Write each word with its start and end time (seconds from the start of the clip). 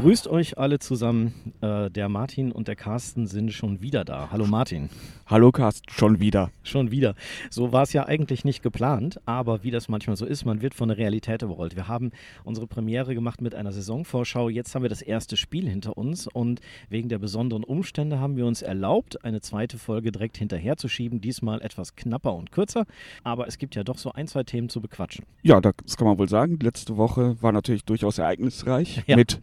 Grüßt 0.00 0.28
euch 0.28 0.56
alle 0.56 0.78
zusammen. 0.78 1.34
Äh, 1.60 1.90
der 1.90 2.08
Martin 2.08 2.52
und 2.52 2.68
der 2.68 2.76
Carsten 2.76 3.26
sind 3.26 3.52
schon 3.52 3.82
wieder 3.82 4.02
da. 4.02 4.30
Hallo 4.30 4.46
Martin. 4.46 4.88
Hallo 5.26 5.52
Carsten, 5.52 5.90
schon 5.90 6.20
wieder. 6.20 6.50
Schon 6.62 6.90
wieder. 6.90 7.14
So 7.50 7.72
war 7.72 7.82
es 7.82 7.92
ja 7.92 8.06
eigentlich 8.06 8.44
nicht 8.44 8.62
geplant, 8.62 9.20
aber 9.26 9.62
wie 9.62 9.70
das 9.70 9.90
manchmal 9.90 10.16
so 10.16 10.24
ist, 10.24 10.46
man 10.46 10.62
wird 10.62 10.74
von 10.74 10.88
der 10.88 10.96
Realität 10.96 11.42
überrollt. 11.42 11.76
Wir 11.76 11.86
haben 11.86 12.12
unsere 12.44 12.66
Premiere 12.66 13.14
gemacht 13.14 13.42
mit 13.42 13.54
einer 13.54 13.72
Saisonvorschau. 13.72 14.48
Jetzt 14.48 14.74
haben 14.74 14.82
wir 14.82 14.88
das 14.88 15.02
erste 15.02 15.36
Spiel 15.36 15.68
hinter 15.68 15.98
uns 15.98 16.26
und 16.26 16.60
wegen 16.88 17.10
der 17.10 17.18
besonderen 17.18 17.62
Umstände 17.62 18.18
haben 18.18 18.36
wir 18.36 18.46
uns 18.46 18.62
erlaubt, 18.62 19.22
eine 19.22 19.42
zweite 19.42 19.76
Folge 19.76 20.12
direkt 20.12 20.38
hinterherzuschieben. 20.38 21.20
Diesmal 21.20 21.60
etwas 21.60 21.94
knapper 21.94 22.34
und 22.34 22.52
kürzer, 22.52 22.86
aber 23.22 23.46
es 23.46 23.58
gibt 23.58 23.74
ja 23.76 23.84
doch 23.84 23.98
so 23.98 24.12
ein, 24.12 24.26
zwei 24.28 24.44
Themen 24.44 24.70
zu 24.70 24.80
bequatschen. 24.80 25.26
Ja, 25.42 25.60
das 25.60 25.98
kann 25.98 26.08
man 26.08 26.18
wohl 26.18 26.28
sagen. 26.28 26.58
Letzte 26.60 26.96
Woche 26.96 27.36
war 27.42 27.52
natürlich 27.52 27.84
durchaus 27.84 28.16
ereignisreich 28.16 29.02
ja. 29.06 29.16
mit 29.16 29.38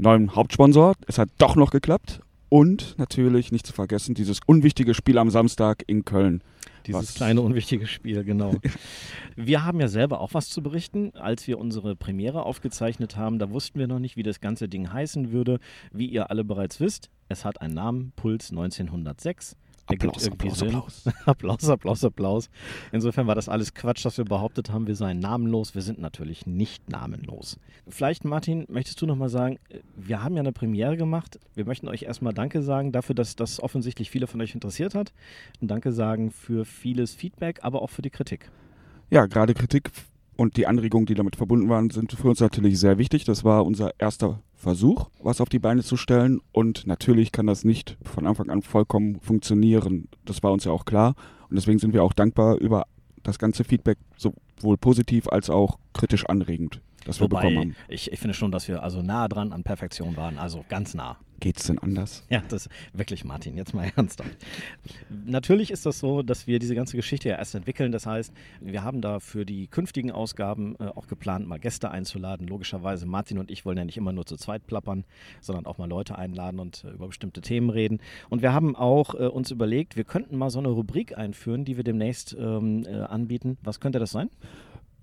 neuem 0.00 0.34
Hauptsponsor. 0.34 0.94
Es 1.06 1.18
hat 1.18 1.28
doch 1.38 1.56
noch 1.56 1.70
geklappt. 1.70 2.20
Und 2.48 2.96
natürlich 2.98 3.52
nicht 3.52 3.64
zu 3.64 3.72
vergessen, 3.72 4.14
dieses 4.14 4.40
unwichtige 4.44 4.92
Spiel 4.92 5.18
am 5.18 5.30
Samstag 5.30 5.84
in 5.86 6.04
Köln. 6.04 6.42
Dieses 6.84 7.02
was? 7.02 7.14
kleine 7.14 7.42
unwichtige 7.42 7.86
Spiel, 7.86 8.24
genau. 8.24 8.54
wir 9.36 9.64
haben 9.64 9.78
ja 9.78 9.86
selber 9.86 10.20
auch 10.20 10.34
was 10.34 10.48
zu 10.48 10.60
berichten. 10.60 11.12
Als 11.14 11.46
wir 11.46 11.58
unsere 11.58 11.94
Premiere 11.94 12.44
aufgezeichnet 12.44 13.16
haben, 13.16 13.38
da 13.38 13.50
wussten 13.50 13.78
wir 13.78 13.86
noch 13.86 14.00
nicht, 14.00 14.16
wie 14.16 14.24
das 14.24 14.40
ganze 14.40 14.68
Ding 14.68 14.92
heißen 14.92 15.30
würde. 15.30 15.60
Wie 15.92 16.06
ihr 16.06 16.30
alle 16.30 16.42
bereits 16.42 16.80
wisst, 16.80 17.10
es 17.28 17.44
hat 17.44 17.60
einen 17.60 17.74
Namen, 17.74 18.12
Puls 18.16 18.50
1906. 18.50 19.56
Applaus, 19.90 20.26
Applaus, 20.28 20.62
Applaus. 20.62 21.04
Applaus, 21.26 21.68
Applaus, 21.68 22.04
Applaus. 22.04 22.50
Insofern 22.92 23.26
war 23.26 23.34
das 23.34 23.48
alles 23.48 23.74
Quatsch, 23.74 24.04
dass 24.04 24.18
wir 24.18 24.24
behauptet 24.24 24.70
haben, 24.70 24.86
wir 24.86 24.94
seien 24.94 25.18
namenlos. 25.18 25.74
Wir 25.74 25.82
sind 25.82 25.98
natürlich 25.98 26.46
nicht 26.46 26.88
namenlos. 26.90 27.58
Vielleicht, 27.88 28.24
Martin, 28.24 28.66
möchtest 28.68 29.00
du 29.02 29.06
nochmal 29.06 29.28
sagen, 29.28 29.58
wir 29.96 30.22
haben 30.22 30.34
ja 30.36 30.40
eine 30.40 30.52
Premiere 30.52 30.96
gemacht. 30.96 31.38
Wir 31.54 31.64
möchten 31.64 31.88
euch 31.88 32.02
erstmal 32.02 32.32
Danke 32.32 32.62
sagen 32.62 32.92
dafür, 32.92 33.14
dass 33.14 33.36
das 33.36 33.60
offensichtlich 33.60 34.10
viele 34.10 34.26
von 34.26 34.40
euch 34.40 34.54
interessiert 34.54 34.94
hat. 34.94 35.12
Und 35.60 35.70
Danke 35.70 35.92
sagen 35.92 36.30
für 36.30 36.64
vieles 36.64 37.14
Feedback, 37.14 37.60
aber 37.62 37.82
auch 37.82 37.90
für 37.90 38.02
die 38.02 38.10
Kritik. 38.10 38.50
Ja, 39.10 39.26
gerade 39.26 39.54
Kritik 39.54 39.90
und 40.36 40.56
die 40.56 40.66
Anregungen, 40.66 41.06
die 41.06 41.14
damit 41.14 41.36
verbunden 41.36 41.68
waren, 41.68 41.90
sind 41.90 42.12
für 42.12 42.28
uns 42.28 42.40
natürlich 42.40 42.78
sehr 42.78 42.96
wichtig. 42.96 43.24
Das 43.24 43.44
war 43.44 43.66
unser 43.66 43.92
erster 43.98 44.40
Versuch, 44.60 45.08
was 45.22 45.40
auf 45.40 45.48
die 45.48 45.58
Beine 45.58 45.82
zu 45.82 45.96
stellen. 45.96 46.40
Und 46.52 46.86
natürlich 46.86 47.32
kann 47.32 47.46
das 47.46 47.64
nicht 47.64 47.96
von 48.04 48.26
Anfang 48.26 48.50
an 48.50 48.62
vollkommen 48.62 49.18
funktionieren. 49.20 50.08
Das 50.24 50.42
war 50.42 50.52
uns 50.52 50.64
ja 50.64 50.72
auch 50.72 50.84
klar. 50.84 51.14
Und 51.48 51.56
deswegen 51.56 51.78
sind 51.78 51.94
wir 51.94 52.04
auch 52.04 52.12
dankbar 52.12 52.58
über 52.58 52.86
das 53.22 53.38
ganze 53.38 53.64
Feedback, 53.64 53.98
sowohl 54.16 54.76
positiv 54.76 55.28
als 55.28 55.50
auch 55.50 55.78
kritisch 55.94 56.26
anregend, 56.26 56.80
das 57.04 57.18
wir 57.18 57.24
Wobei, 57.24 57.40
bekommen 57.42 57.58
haben. 57.58 57.76
Ich, 57.88 58.12
ich 58.12 58.18
finde 58.18 58.34
schon, 58.34 58.52
dass 58.52 58.68
wir 58.68 58.82
also 58.82 59.02
nah 59.02 59.28
dran 59.28 59.52
an 59.52 59.62
Perfektion 59.62 60.16
waren, 60.16 60.38
also 60.38 60.64
ganz 60.68 60.94
nah. 60.94 61.18
Geht's 61.40 61.66
denn 61.66 61.78
anders? 61.78 62.22
Ja, 62.28 62.42
das 62.48 62.68
wirklich, 62.92 63.24
Martin, 63.24 63.56
jetzt 63.56 63.72
mal 63.72 63.90
ernsthaft. 63.96 64.36
Natürlich 65.08 65.70
ist 65.70 65.86
das 65.86 65.98
so, 65.98 66.22
dass 66.22 66.46
wir 66.46 66.58
diese 66.58 66.74
ganze 66.74 66.96
Geschichte 66.96 67.30
ja 67.30 67.36
erst 67.36 67.54
entwickeln. 67.54 67.92
Das 67.92 68.04
heißt, 68.04 68.32
wir 68.60 68.84
haben 68.84 69.00
da 69.00 69.20
für 69.20 69.46
die 69.46 69.66
künftigen 69.66 70.12
Ausgaben 70.12 70.76
äh, 70.78 70.84
auch 70.84 71.06
geplant, 71.06 71.48
mal 71.48 71.58
Gäste 71.58 71.90
einzuladen. 71.90 72.46
Logischerweise, 72.46 73.06
Martin 73.06 73.38
und 73.38 73.50
ich 73.50 73.64
wollen 73.64 73.78
ja 73.78 73.86
nicht 73.86 73.96
immer 73.96 74.12
nur 74.12 74.26
zu 74.26 74.36
zweit 74.36 74.66
plappern, 74.66 75.04
sondern 75.40 75.64
auch 75.64 75.78
mal 75.78 75.88
Leute 75.88 76.18
einladen 76.18 76.60
und 76.60 76.84
äh, 76.84 76.90
über 76.90 77.06
bestimmte 77.06 77.40
Themen 77.40 77.70
reden. 77.70 78.00
Und 78.28 78.42
wir 78.42 78.52
haben 78.52 78.76
auch 78.76 79.14
äh, 79.14 79.26
uns 79.26 79.50
überlegt, 79.50 79.96
wir 79.96 80.04
könnten 80.04 80.36
mal 80.36 80.50
so 80.50 80.58
eine 80.58 80.68
Rubrik 80.68 81.16
einführen, 81.16 81.64
die 81.64 81.78
wir 81.78 81.84
demnächst 81.84 82.36
ähm, 82.38 82.84
äh, 82.86 82.96
anbieten. 83.00 83.56
Was 83.62 83.80
könnte 83.80 83.98
das 83.98 84.10
sein? 84.10 84.28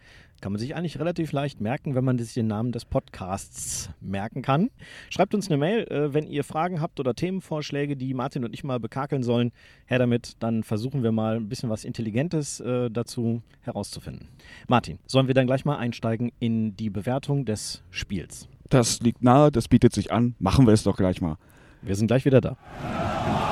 Kann 0.44 0.52
man 0.52 0.60
sich 0.60 0.76
eigentlich 0.76 1.00
relativ 1.00 1.32
leicht 1.32 1.62
merken, 1.62 1.94
wenn 1.94 2.04
man 2.04 2.18
sich 2.18 2.34
den 2.34 2.48
Namen 2.48 2.70
des 2.70 2.84
Podcasts 2.84 3.88
merken 4.02 4.42
kann. 4.42 4.68
Schreibt 5.08 5.34
uns 5.34 5.48
eine 5.48 5.56
Mail, 5.56 5.84
äh, 5.84 6.12
wenn 6.12 6.26
ihr 6.26 6.44
Fragen 6.44 6.82
habt 6.82 7.00
oder 7.00 7.14
Themenvorschläge, 7.14 7.96
die 7.96 8.12
Martin 8.12 8.44
und 8.44 8.52
ich 8.52 8.62
mal 8.62 8.78
bekakeln 8.78 9.22
sollen. 9.22 9.52
Her 9.86 10.00
damit, 10.00 10.32
dann 10.40 10.62
versuchen 10.62 11.02
wir 11.02 11.12
mal 11.12 11.36
ein 11.36 11.48
bisschen 11.48 11.70
was 11.70 11.82
Intelligentes 11.82 12.60
äh, 12.60 12.90
dazu 12.90 13.40
herauszufinden. 13.62 14.28
Martin, 14.68 14.98
sollen 15.06 15.28
wir 15.28 15.34
dann 15.34 15.46
gleich 15.46 15.64
mal 15.64 15.78
einsteigen 15.78 16.30
in 16.40 16.76
die 16.76 16.90
Bewertung 16.90 17.46
des 17.46 17.82
Spiels? 17.90 18.46
Das 18.68 19.00
liegt 19.00 19.22
nahe, 19.22 19.50
das 19.50 19.68
bietet 19.68 19.94
sich 19.94 20.12
an. 20.12 20.34
Machen 20.38 20.66
wir 20.66 20.74
es 20.74 20.82
doch 20.82 20.98
gleich 20.98 21.22
mal. 21.22 21.38
Wir 21.80 21.96
sind 21.96 22.08
gleich 22.08 22.26
wieder 22.26 22.42
da. 22.42 23.43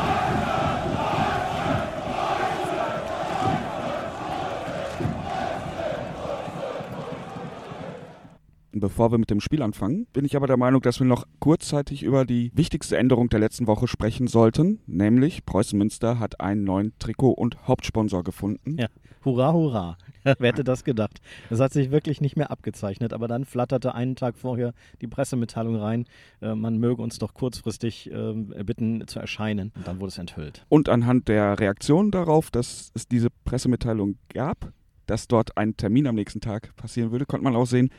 Bevor 8.75 9.11
wir 9.11 9.19
mit 9.19 9.31
dem 9.31 9.41
Spiel 9.41 9.61
anfangen, 9.61 10.07
bin 10.15 10.25
ich 10.25 10.35
aber 10.35 10.47
der 10.47 10.57
Meinung, 10.57 10.81
dass 10.81 10.99
wir 10.99 11.07
noch 11.07 11.27
kurzzeitig 11.41 12.03
über 12.03 12.25
die 12.25 12.51
wichtigste 12.55 12.97
Änderung 12.97 13.29
der 13.29 13.39
letzten 13.39 13.67
Woche 13.67 13.87
sprechen 13.87 14.29
sollten, 14.29 14.81
nämlich 14.87 15.45
Preußen 15.45 15.79
Münster 15.79 16.19
hat 16.19 16.41
einen 16.41 16.65
neuen 16.65 16.95
Trikot- 16.99 17.35
und 17.35 17.69
Hauptsponsor 17.69 18.25
gefunden. 18.25 18.79
Ja, 18.79 18.87
hurra, 19.27 19.53
hurra. 19.53 19.99
Wer 20.25 20.53
hätte 20.53 20.65
das 20.65 20.85
gedacht? 20.85 21.21
Das 21.51 21.61
hat 21.61 21.75
sich 21.75 21.91
wirklich 21.91 22.23
nicht 22.23 22.37
mehr 22.37 22.51
abgezeichnet, 22.51 23.13
aber 23.13 23.29
dann 23.29 23.45
flatterte 23.45 23.95
einen 23.95 24.17
Tag 24.17 24.39
vorher 24.39 24.73
die 25.03 25.07
Pressemitteilung 25.07 25.77
rein, 25.77 26.07
äh, 26.41 26.55
man 26.55 26.79
möge 26.79 27.03
uns 27.03 27.19
doch 27.19 27.35
kurzfristig 27.35 28.11
äh, 28.11 28.33
bitten 28.65 29.07
zu 29.07 29.19
erscheinen. 29.19 29.73
Und 29.77 29.87
dann 29.87 30.01
wurde 30.01 30.09
es 30.09 30.19
enthüllt. 30.19 30.65
Und 30.71 30.89
anhand 30.89 31.29
der 31.29 31.59
Reaktion 31.59 32.11
darauf, 32.11 32.51
dass 32.51 32.91
es 32.95 33.07
diese 33.07 33.29
Pressemitteilung 33.45 34.17
gab, 34.33 34.73
dass 35.07 35.29
dort 35.29 35.59
ein 35.59 35.77
Termin 35.77 36.07
am 36.07 36.15
nächsten 36.15 36.41
Tag 36.41 36.75
passieren 36.77 37.11
würde, 37.11 37.27
konnte 37.27 37.45
man 37.45 37.55
auch 37.55 37.67
sehen, 37.67 37.91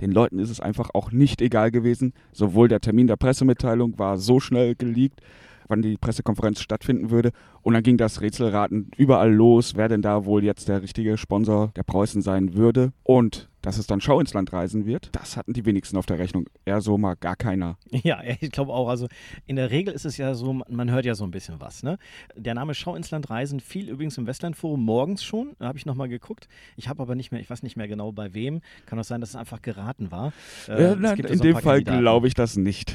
den 0.00 0.10
Leuten 0.10 0.38
ist 0.38 0.50
es 0.50 0.60
einfach 0.60 0.90
auch 0.94 1.12
nicht 1.12 1.40
egal 1.40 1.70
gewesen. 1.70 2.12
Sowohl 2.32 2.68
der 2.68 2.80
Termin 2.80 3.06
der 3.06 3.16
Pressemitteilung 3.16 3.98
war 3.98 4.18
so 4.18 4.40
schnell 4.40 4.74
geleakt, 4.74 5.20
wann 5.68 5.82
die 5.82 5.96
Pressekonferenz 5.96 6.60
stattfinden 6.60 7.10
würde. 7.10 7.32
Und 7.62 7.74
dann 7.74 7.82
ging 7.82 7.96
das 7.96 8.20
Rätselraten 8.20 8.90
überall 8.96 9.32
los, 9.32 9.74
wer 9.74 9.88
denn 9.88 10.02
da 10.02 10.24
wohl 10.24 10.44
jetzt 10.44 10.68
der 10.68 10.82
richtige 10.82 11.16
Sponsor 11.16 11.72
der 11.76 11.82
Preußen 11.82 12.22
sein 12.22 12.54
würde. 12.54 12.92
Und 13.02 13.48
dass 13.66 13.78
es 13.78 13.88
dann 13.88 14.00
Schau 14.00 14.20
ins 14.20 14.32
Land 14.32 14.52
reisen 14.52 14.86
wird, 14.86 15.08
das 15.10 15.36
hatten 15.36 15.52
die 15.52 15.64
wenigsten 15.64 15.96
auf 15.96 16.06
der 16.06 16.20
Rechnung. 16.20 16.46
Eher 16.64 16.80
so 16.80 16.98
mal 16.98 17.16
gar 17.16 17.34
keiner. 17.34 17.76
Ja, 18.04 18.22
ich 18.40 18.52
glaube 18.52 18.72
auch. 18.72 18.88
Also 18.88 19.08
in 19.46 19.56
der 19.56 19.72
Regel 19.72 19.92
ist 19.92 20.04
es 20.04 20.18
ja 20.18 20.34
so, 20.34 20.52
man 20.52 20.90
hört 20.90 21.04
ja 21.04 21.16
so 21.16 21.24
ein 21.24 21.32
bisschen 21.32 21.60
was. 21.60 21.82
Ne? 21.82 21.98
Der 22.36 22.54
Name 22.54 22.74
Schau 22.74 22.94
ins 22.94 23.10
Land 23.10 23.28
reisen 23.28 23.58
fiel 23.58 23.88
übrigens 23.88 24.16
im 24.18 24.26
Westlandforum 24.28 24.84
morgens 24.84 25.24
schon. 25.24 25.56
Da 25.58 25.66
habe 25.66 25.78
ich 25.78 25.86
nochmal 25.86 26.08
geguckt. 26.08 26.46
Ich 26.76 26.88
habe 26.88 27.02
aber 27.02 27.16
nicht 27.16 27.32
mehr, 27.32 27.40
ich 27.40 27.50
weiß 27.50 27.64
nicht 27.64 27.76
mehr 27.76 27.88
genau 27.88 28.12
bei 28.12 28.34
wem. 28.34 28.60
Kann 28.84 29.00
auch 29.00 29.04
sein, 29.04 29.20
dass 29.20 29.30
es 29.30 29.36
einfach 29.36 29.62
geraten 29.62 30.12
war. 30.12 30.32
Äh, 30.68 30.82
ja, 30.82 30.94
nein, 30.94 31.18
in 31.18 31.38
so 31.38 31.42
dem 31.42 31.56
Fall 31.56 31.82
glaube 31.82 32.28
ich 32.28 32.34
das 32.34 32.56
nicht. 32.56 32.94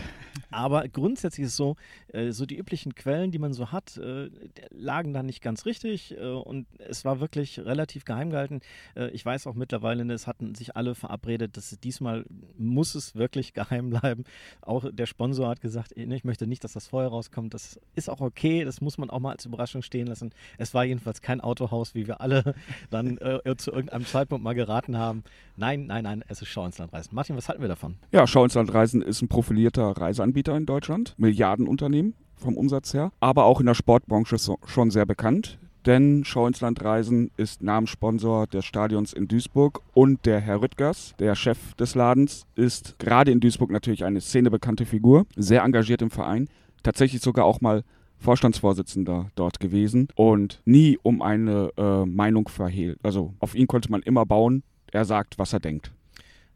Aber 0.51 0.87
grundsätzlich 0.87 1.45
ist 1.45 1.51
es 1.51 1.57
so, 1.57 1.75
äh, 2.09 2.31
so 2.31 2.45
die 2.45 2.57
üblichen 2.57 2.95
Quellen, 2.95 3.31
die 3.31 3.39
man 3.39 3.53
so 3.53 3.71
hat, 3.71 3.97
äh, 3.97 4.29
lagen 4.69 5.13
da 5.13 5.23
nicht 5.23 5.41
ganz 5.41 5.65
richtig. 5.65 6.17
Äh, 6.17 6.27
und 6.27 6.67
es 6.77 7.05
war 7.05 7.19
wirklich 7.19 7.59
relativ 7.59 8.05
geheim 8.05 8.29
gehalten. 8.29 8.61
Äh, 8.95 9.09
ich 9.09 9.25
weiß 9.25 9.47
auch 9.47 9.55
mittlerweile, 9.55 10.01
es 10.13 10.27
hatten 10.27 10.55
sich 10.61 10.75
alle 10.75 10.95
verabredet, 10.95 11.57
dass 11.57 11.77
diesmal 11.79 12.25
muss 12.57 12.95
es 12.95 13.15
wirklich 13.15 13.53
geheim 13.61 13.89
bleiben. 13.89 14.23
Auch 14.61 14.85
der 14.91 15.05
Sponsor 15.05 15.49
hat 15.49 15.61
gesagt, 15.61 15.91
ich 15.95 16.23
möchte 16.23 16.47
nicht, 16.47 16.63
dass 16.63 16.73
das 16.73 16.87
vorher 16.87 17.09
rauskommt. 17.09 17.53
Das 17.53 17.79
ist 17.95 18.09
auch 18.09 18.21
okay, 18.21 18.63
das 18.63 18.81
muss 18.81 18.97
man 18.97 19.09
auch 19.09 19.19
mal 19.19 19.31
als 19.31 19.45
Überraschung 19.45 19.81
stehen 19.81 20.07
lassen. 20.07 20.31
Es 20.57 20.73
war 20.73 20.85
jedenfalls 20.85 21.21
kein 21.21 21.41
Autohaus, 21.41 21.95
wie 21.95 22.07
wir 22.07 22.21
alle 22.21 22.55
dann 22.89 23.17
äh, 23.17 23.55
zu 23.57 23.71
irgendeinem 23.71 24.05
Zeitpunkt 24.05 24.43
mal 24.43 24.53
geraten 24.53 24.97
haben. 24.97 25.23
Nein, 25.57 25.87
nein, 25.87 26.03
nein, 26.03 26.23
es 26.27 26.41
ist 26.41 26.49
Schau 26.49 26.65
ins 26.65 26.77
Land 26.77 26.93
Reisen. 26.93 27.15
Martin, 27.15 27.35
was 27.35 27.49
halten 27.49 27.61
wir 27.61 27.69
davon? 27.69 27.95
Ja, 28.11 28.27
Schau 28.27 28.43
ins 28.43 28.53
Land 28.53 28.73
Reisen 28.73 29.01
ist 29.01 29.21
ein 29.21 29.27
profilierter 29.27 29.91
Reiseanbieter 29.91 30.55
in 30.55 30.65
Deutschland, 30.65 31.15
Milliardenunternehmen 31.17 32.13
vom 32.35 32.57
Umsatz 32.57 32.93
her, 32.93 33.11
aber 33.19 33.45
auch 33.45 33.59
in 33.59 33.67
der 33.67 33.75
Sportbranche 33.75 34.37
schon 34.65 34.89
sehr 34.89 35.05
bekannt 35.05 35.59
denn 35.85 36.23
Schau 36.25 36.47
ins 36.47 36.61
Land 36.61 36.83
Reisen 36.83 37.31
ist 37.37 37.63
Namenssponsor 37.63 38.47
des 38.47 38.65
Stadions 38.65 39.13
in 39.13 39.27
Duisburg 39.27 39.81
und 39.93 40.25
der 40.25 40.39
Herr 40.39 40.61
Rüttgers, 40.61 41.13
der 41.19 41.35
Chef 41.35 41.73
des 41.75 41.95
Ladens, 41.95 42.45
ist 42.55 42.97
gerade 42.99 43.31
in 43.31 43.39
Duisburg 43.39 43.71
natürlich 43.71 44.05
eine 44.05 44.21
szenebekannte 44.21 44.85
Figur, 44.85 45.25
sehr 45.35 45.63
engagiert 45.63 46.01
im 46.01 46.11
Verein, 46.11 46.49
tatsächlich 46.83 47.21
sogar 47.21 47.45
auch 47.45 47.61
mal 47.61 47.83
Vorstandsvorsitzender 48.17 49.31
dort 49.35 49.59
gewesen 49.59 50.07
und 50.15 50.61
nie 50.65 50.99
um 51.01 51.21
eine 51.21 51.71
äh, 51.77 52.05
Meinung 52.05 52.47
verhehlt. 52.47 52.99
Also 53.01 53.33
auf 53.39 53.55
ihn 53.55 53.67
konnte 53.67 53.89
man 53.89 54.03
immer 54.03 54.25
bauen, 54.25 54.63
er 54.91 55.05
sagt, 55.05 55.39
was 55.39 55.53
er 55.53 55.59
denkt. 55.59 55.91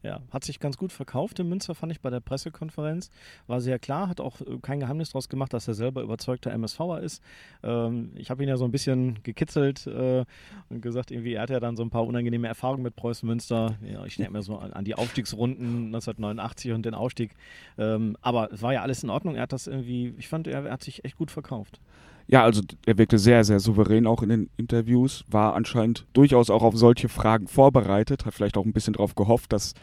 Ja, 0.05 0.21
hat 0.29 0.43
sich 0.43 0.59
ganz 0.59 0.77
gut 0.77 0.91
verkauft 0.91 1.39
in 1.39 1.49
Münster, 1.49 1.73
fand 1.73 1.91
ich 1.91 1.99
bei 1.99 2.11
der 2.11 2.19
Pressekonferenz. 2.19 3.09
War 3.47 3.59
sehr 3.59 3.79
klar, 3.79 4.07
hat 4.07 4.21
auch 4.21 4.39
äh, 4.39 4.59
kein 4.61 4.79
Geheimnis 4.79 5.09
daraus 5.09 5.29
gemacht, 5.29 5.51
dass 5.51 5.67
er 5.67 5.73
selber 5.73 6.03
überzeugter 6.03 6.55
MSVer 6.55 7.01
ist. 7.01 7.23
Ähm, 7.63 8.11
ich 8.13 8.29
habe 8.29 8.43
ihn 8.43 8.49
ja 8.49 8.55
so 8.55 8.65
ein 8.65 8.71
bisschen 8.71 9.23
gekitzelt 9.23 9.87
äh, 9.87 10.23
und 10.69 10.81
gesagt, 10.81 11.09
irgendwie, 11.09 11.33
er 11.33 11.41
hat 11.41 11.49
ja 11.49 11.59
dann 11.59 11.75
so 11.75 11.81
ein 11.81 11.89
paar 11.89 12.05
unangenehme 12.05 12.47
Erfahrungen 12.47 12.83
mit 12.83 12.95
Preußen 12.95 13.27
Münster. 13.27 13.79
Ja, 13.83 14.05
ich 14.05 14.17
denke 14.17 14.31
mir 14.31 14.43
so 14.43 14.59
an, 14.59 14.73
an, 14.73 14.85
die 14.85 14.93
Aufstiegsrunden 14.93 15.87
1989 15.87 16.73
und 16.73 16.85
den 16.85 16.93
Ausstieg. 16.93 17.33
Ähm, 17.79 18.15
aber 18.21 18.51
es 18.51 18.61
war 18.61 18.73
ja 18.73 18.83
alles 18.83 19.01
in 19.01 19.09
Ordnung. 19.09 19.33
Er 19.33 19.41
hat 19.41 19.53
das 19.53 19.65
irgendwie, 19.65 20.13
ich 20.19 20.27
fand, 20.27 20.45
er, 20.45 20.65
er 20.65 20.71
hat 20.71 20.83
sich 20.83 21.03
echt 21.03 21.17
gut 21.17 21.31
verkauft. 21.31 21.79
Ja, 22.27 22.43
also 22.43 22.61
er 22.85 22.97
wirkte 22.97 23.19
sehr, 23.19 23.43
sehr 23.43 23.59
souverän 23.59 24.07
auch 24.07 24.23
in 24.23 24.29
den 24.29 24.49
Interviews, 24.57 25.25
war 25.29 25.53
anscheinend 25.53 26.05
durchaus 26.13 26.49
auch 26.49 26.63
auf 26.63 26.75
solche 26.75 27.07
Fragen 27.07 27.47
vorbereitet, 27.47 28.25
hat 28.25 28.33
vielleicht 28.33 28.57
auch 28.57 28.65
ein 28.65 28.73
bisschen 28.73 28.93
darauf 28.93 29.15
gehofft, 29.15 29.53
dass 29.53 29.73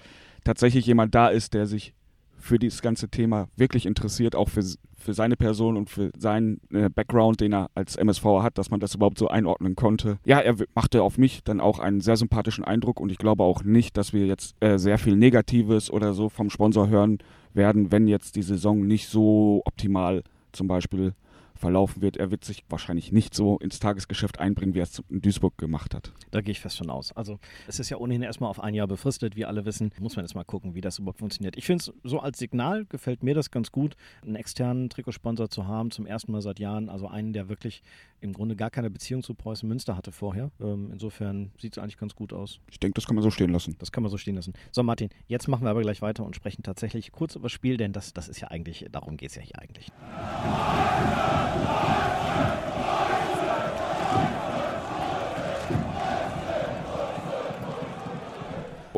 tatsächlich 0.45 0.87
jemand 0.87 1.15
da 1.15 1.29
ist, 1.29 1.55
der 1.55 1.67
sich 1.67 1.95
für 2.43 2.59
dieses 2.59 2.83
ganze 2.83 3.09
Thema 3.09 3.49
wirklich 3.57 3.87
interessiert, 3.87 4.35
auch 4.35 4.49
für, 4.49 4.65
für 4.97 5.15
seine 5.15 5.37
Person 5.37 5.77
und 5.77 5.89
für 5.89 6.11
seinen 6.19 6.61
äh, 6.73 6.91
Background, 6.91 7.41
den 7.41 7.55
er 7.55 7.71
als 7.77 7.95
MSV 7.95 8.25
hat, 8.43 8.59
dass 8.59 8.69
man 8.69 8.81
das 8.81 8.97
überhaupt 8.97 9.19
so 9.19 9.29
einordnen 9.29 9.77
konnte. 9.77 10.19
Ja, 10.25 10.41
er 10.41 10.57
machte 10.75 11.05
auf 11.05 11.19
mich 11.19 11.45
dann 11.45 11.61
auch 11.61 11.79
einen 11.79 12.01
sehr 12.01 12.17
sympathischen 12.17 12.65
Eindruck 12.65 12.99
und 12.99 13.13
ich 13.13 13.19
glaube 13.19 13.45
auch 13.45 13.63
nicht, 13.63 13.97
dass 13.97 14.13
wir 14.13 14.27
jetzt 14.27 14.57
äh, 14.59 14.79
sehr 14.79 14.99
viel 14.99 15.17
Negatives 15.17 15.89
oder 15.89 16.15
so 16.15 16.29
vom 16.29 16.51
Sponsor 16.51 16.89
hören 16.89 17.19
werden, 17.55 17.93
wenn 17.93 18.09
jetzt 18.09 18.35
die 18.35 18.43
Saison 18.43 18.85
nicht 18.85 19.07
so 19.09 19.63
optimal 19.65 20.25
zum 20.51 20.67
Beispiel 20.67 21.15
verlaufen 21.63 22.03
wird. 22.03 22.17
Er 22.17 22.31
wird 22.31 22.45
sich 22.45 22.65
wahrscheinlich 22.69 23.13
nicht 23.13 23.35
so 23.35 23.57
ins 23.59 23.79
Tagesgeschäft 23.79 24.41
einbringen, 24.41 24.75
wie 24.75 24.81
er 24.81 24.83
es 24.83 25.03
in 25.09 25.23
Duisburg 25.23 25.57
gemacht 25.57 25.95
hat. 25.95 26.13
Da 26.33 26.41
gehe 26.41 26.53
ich 26.53 26.61
fest 26.61 26.79
von 26.79 26.91
aus. 26.91 27.13
Also 27.13 27.39
es 27.69 27.79
ist 27.79 27.89
ja 27.89 27.97
ohnehin 27.97 28.23
erstmal 28.23 28.51
auf 28.51 28.61
ein 28.61 28.75
Jahr 28.75 28.89
befristet, 28.89 29.37
wie 29.37 29.45
alle 29.45 29.65
wissen. 29.65 29.93
Muss 30.01 30.17
man 30.17 30.25
jetzt 30.25 30.35
mal 30.35 30.45
gucken, 30.45 30.75
wie 30.75 30.81
das 30.81 30.99
überhaupt 30.99 31.21
funktioniert. 31.21 31.57
Ich 31.57 31.65
finde 31.65 31.85
es 31.85 31.93
so 32.03 32.19
als 32.19 32.39
Signal 32.39 32.85
gefällt 32.87 33.23
mir 33.23 33.35
das 33.35 33.51
ganz 33.51 33.71
gut, 33.71 33.97
einen 34.23 34.35
externen 34.35 34.91
Trikotsponsor 34.91 35.49
zu 35.49 35.67
haben, 35.67 35.93
zum 35.93 36.05
ersten 36.05 36.33
Mal 36.33 36.43
seit 36.43 36.59
Jahren. 36.59 36.89
Also 36.89 37.07
einen, 37.07 37.33
der 37.33 37.49
wirklich 37.49 37.83
im 38.21 38.33
Grunde 38.33 38.57
gar 38.57 38.71
keine 38.71 38.91
Beziehung 38.91 39.23
zu 39.23 39.35
Preußen 39.35 39.69
Münster 39.69 39.97
hatte 39.97 40.11
vorher. 40.11 40.51
Ähm, 40.61 40.91
insofern 40.93 41.53
sieht 41.59 41.77
es 41.77 41.79
eigentlich 41.83 41.99
ganz 41.99 42.17
gut 42.17 42.33
aus. 42.33 42.59
Ich 42.71 42.81
denke, 42.81 42.95
das 42.95 43.07
kann 43.07 43.15
man 43.15 43.23
so 43.23 43.31
stehen 43.31 43.51
lassen. 43.51 43.77
Das 43.79 43.93
kann 43.93 44.03
man 44.03 44.11
so 44.11 44.17
stehen 44.17 44.35
lassen. 44.35 44.53
So, 44.73 44.83
Martin, 44.83 45.11
jetzt 45.29 45.47
machen 45.49 45.65
wir 45.65 45.71
aber 45.71 45.83
gleich 45.83 46.03
weiter 46.03 46.25
und 46.25 46.35
sprechen 46.35 46.63
tatsächlich 46.65 47.13
kurz 47.13 47.37
über 47.37 47.45
das 47.45 47.53
Spiel, 47.53 47.77
denn 47.77 47.93
das, 47.93 48.13
das 48.13 48.29
ist 48.29 48.41
ja 48.41 48.49
eigentlich, 48.49 48.87
darum 48.91 49.17
geht 49.17 49.31
es 49.31 49.37
ja 49.37 49.43
hier 49.43 49.59
eigentlich. 49.61 49.93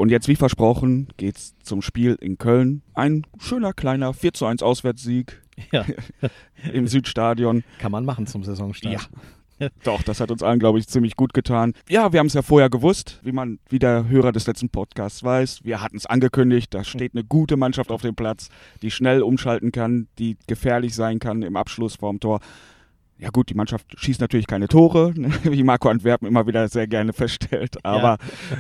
Und 0.05 0.11
jetzt, 0.11 0.29
wie 0.29 0.37
versprochen, 0.37 1.09
geht's 1.17 1.55
zum 1.63 1.81
Spiel 1.81 2.19
in 2.21 2.37
Köln. 2.37 2.83
Ein 2.93 3.27
schöner 3.39 3.73
kleiner 3.73 4.13
4 4.13 4.35
zu 4.35 4.45
1 4.45 4.63
Auswärtssieg 4.63 5.41
ja. 5.73 5.87
im 6.75 6.87
Südstadion. 6.89 7.65
Kann 7.79 7.91
man 7.91 8.05
machen 8.05 8.27
zum 8.27 8.45
Saisonstart. 8.45 9.09
Ja. 9.59 9.69
Doch, 9.83 10.03
das 10.03 10.21
hat 10.21 10.31
uns 10.31 10.43
allen, 10.43 10.59
glaube 10.59 10.79
ich, 10.79 10.89
ziemlich 10.89 11.17
gut 11.17 11.33
getan. 11.33 11.73
Ja, 11.89 12.13
wir 12.13 12.21
haben 12.21 12.27
es 12.27 12.35
ja 12.35 12.43
vorher 12.43 12.69
gewusst, 12.69 13.19
wie 13.23 13.33
man, 13.33 13.61
wie 13.71 13.79
der 13.79 14.07
Hörer 14.07 14.33
des 14.33 14.47
letzten 14.47 14.69
Podcasts 14.69 15.25
weiß. 15.25 15.65
Wir 15.65 15.81
hatten 15.81 15.97
es 15.97 16.05
angekündigt, 16.05 16.75
da 16.75 16.85
steht 16.85 17.15
eine 17.15 17.25
gute 17.25 17.57
Mannschaft 17.57 17.91
auf 17.91 18.03
dem 18.03 18.15
Platz, 18.15 18.51
die 18.83 18.91
schnell 18.91 19.23
umschalten 19.23 19.73
kann, 19.73 20.09
die 20.19 20.37
gefährlich 20.47 20.95
sein 20.95 21.19
kann 21.19 21.41
im 21.41 21.57
Abschluss 21.57 21.97
vorm 21.97 22.21
Tor. 22.21 22.41
Ja 23.17 23.31
gut, 23.31 23.49
die 23.49 23.55
Mannschaft 23.55 23.87
schießt 23.99 24.21
natürlich 24.21 24.49
keine 24.49 24.69
Tore, 24.69 25.15
wie 25.45 25.63
Marco 25.63 25.89
Antwerpen 25.89 26.29
immer 26.29 26.47
wieder 26.47 26.69
sehr 26.69 26.87
gerne 26.87 27.15
feststellt, 27.15 27.83
aber 27.87 28.19
ja. 28.21 28.59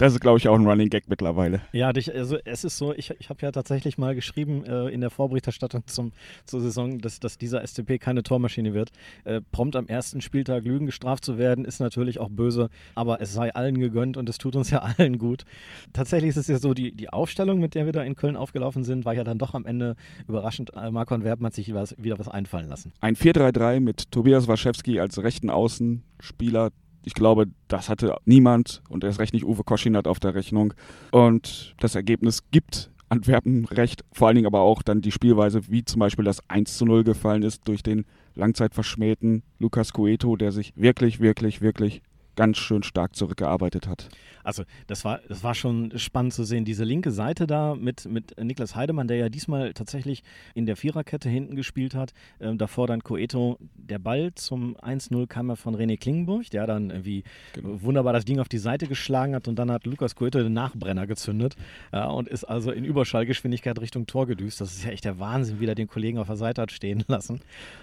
Das 0.00 0.14
ist, 0.14 0.20
glaube 0.20 0.38
ich, 0.38 0.48
auch 0.48 0.54
ein 0.54 0.66
Running 0.66 0.88
Gag 0.88 1.10
mittlerweile. 1.10 1.60
Ja, 1.72 1.88
also 1.88 2.38
es 2.46 2.64
ist 2.64 2.78
so, 2.78 2.94
ich, 2.94 3.10
ich 3.18 3.28
habe 3.28 3.42
ja 3.42 3.52
tatsächlich 3.52 3.98
mal 3.98 4.14
geschrieben 4.14 4.64
äh, 4.64 4.88
in 4.88 5.02
der 5.02 5.10
Vorberichterstattung 5.10 5.82
zum, 5.84 6.12
zur 6.46 6.62
Saison, 6.62 7.00
dass, 7.00 7.20
dass 7.20 7.36
dieser 7.36 7.60
SCP 7.66 7.98
keine 7.98 8.22
Tormaschine 8.22 8.72
wird. 8.72 8.92
Äh, 9.24 9.42
prompt 9.52 9.76
am 9.76 9.88
ersten 9.88 10.22
Spieltag 10.22 10.64
Lügen 10.64 10.86
gestraft 10.86 11.22
zu 11.22 11.36
werden, 11.36 11.66
ist 11.66 11.80
natürlich 11.80 12.18
auch 12.18 12.30
böse, 12.30 12.70
aber 12.94 13.20
es 13.20 13.34
sei 13.34 13.54
allen 13.54 13.78
gegönnt 13.78 14.16
und 14.16 14.26
es 14.30 14.38
tut 14.38 14.56
uns 14.56 14.70
ja 14.70 14.78
allen 14.78 15.18
gut. 15.18 15.44
Tatsächlich 15.92 16.30
ist 16.30 16.38
es 16.38 16.48
ja 16.48 16.58
so, 16.58 16.72
die, 16.72 16.92
die 16.92 17.10
Aufstellung, 17.10 17.60
mit 17.60 17.74
der 17.74 17.84
wir 17.84 17.92
da 17.92 18.02
in 18.02 18.16
Köln 18.16 18.36
aufgelaufen 18.36 18.84
sind, 18.84 19.04
war 19.04 19.12
ja 19.12 19.22
dann 19.22 19.36
doch 19.36 19.52
am 19.52 19.66
Ende 19.66 19.96
überraschend. 20.26 20.72
Äh, 20.74 20.90
Marco 20.90 21.22
Werben 21.22 21.44
hat 21.44 21.52
sich 21.52 21.74
was, 21.74 21.94
wieder 21.98 22.18
was 22.18 22.28
einfallen 22.28 22.70
lassen. 22.70 22.94
Ein 23.02 23.16
4-3-3 23.16 23.80
mit 23.80 24.10
Tobias 24.10 24.48
Waschewski 24.48 24.98
als 24.98 25.22
rechten 25.22 25.50
Außenspieler, 25.50 26.70
ich 27.02 27.14
glaube, 27.14 27.46
das 27.68 27.88
hatte 27.88 28.16
niemand 28.24 28.82
und 28.88 29.04
erst 29.04 29.18
recht 29.18 29.32
nicht 29.32 29.44
Uwe 29.44 29.64
Koschinat 29.64 30.06
auf 30.06 30.20
der 30.20 30.34
Rechnung. 30.34 30.74
Und 31.10 31.74
das 31.80 31.94
Ergebnis 31.94 32.50
gibt 32.50 32.90
Antwerpen 33.08 33.64
recht, 33.64 34.04
vor 34.12 34.28
allen 34.28 34.36
Dingen 34.36 34.46
aber 34.46 34.60
auch 34.60 34.82
dann 34.82 35.00
die 35.00 35.10
Spielweise, 35.10 35.68
wie 35.68 35.84
zum 35.84 35.98
Beispiel 35.98 36.24
das 36.24 36.48
1 36.48 36.78
zu 36.78 36.84
0 36.84 37.02
gefallen 37.02 37.42
ist 37.42 37.66
durch 37.66 37.82
den 37.82 38.04
langzeitverschmähten 38.36 39.42
Lukas 39.58 39.92
Cueto, 39.92 40.36
der 40.36 40.52
sich 40.52 40.72
wirklich, 40.76 41.18
wirklich, 41.18 41.60
wirklich 41.60 42.02
ganz 42.40 42.56
schön 42.56 42.82
stark 42.82 43.16
zurückgearbeitet 43.16 43.86
hat. 43.86 44.08
Also 44.42 44.62
das 44.86 45.04
war, 45.04 45.20
das 45.28 45.44
war 45.44 45.54
schon 45.54 45.98
spannend 45.98 46.32
zu 46.32 46.44
sehen. 46.44 46.64
Diese 46.64 46.84
linke 46.84 47.10
Seite 47.10 47.46
da 47.46 47.74
mit, 47.74 48.06
mit 48.06 48.42
Niklas 48.42 48.74
Heidemann, 48.74 49.08
der 49.08 49.18
ja 49.18 49.28
diesmal 49.28 49.74
tatsächlich 49.74 50.22
in 50.54 50.64
der 50.64 50.76
Viererkette 50.76 51.28
hinten 51.28 51.54
gespielt 51.54 51.94
hat. 51.94 52.14
Ähm, 52.40 52.56
davor 52.56 52.86
dann 52.86 53.04
Coeto. 53.04 53.58
Der 53.74 53.98
Ball 53.98 54.32
zum 54.36 54.74
1-0 54.78 55.26
kam 55.26 55.50
ja 55.50 55.56
von 55.56 55.76
René 55.76 55.98
Klingenburg, 55.98 56.48
der 56.48 56.66
dann 56.66 56.88
irgendwie 56.88 57.24
genau. 57.52 57.82
wunderbar 57.82 58.14
das 58.14 58.24
Ding 58.24 58.40
auf 58.40 58.48
die 58.48 58.56
Seite 58.56 58.86
geschlagen 58.86 59.34
hat 59.34 59.46
und 59.46 59.58
dann 59.58 59.70
hat 59.70 59.84
Lukas 59.84 60.14
Coeto 60.14 60.38
den 60.38 60.54
Nachbrenner 60.54 61.06
gezündet 61.06 61.56
ja, 61.92 62.06
und 62.06 62.26
ist 62.26 62.44
also 62.44 62.70
in 62.70 62.86
Überschallgeschwindigkeit 62.86 63.78
Richtung 63.78 64.06
Tor 64.06 64.26
gedüst. 64.26 64.62
Das 64.62 64.72
ist 64.72 64.84
ja 64.84 64.92
echt 64.92 65.04
der 65.04 65.18
Wahnsinn, 65.18 65.60
wie 65.60 65.66
er 65.66 65.74
den 65.74 65.88
Kollegen 65.88 66.16
auf 66.16 66.28
der 66.28 66.36
Seite 66.36 66.62
hat 66.62 66.72
stehen 66.72 67.04
lassen. 67.08 67.42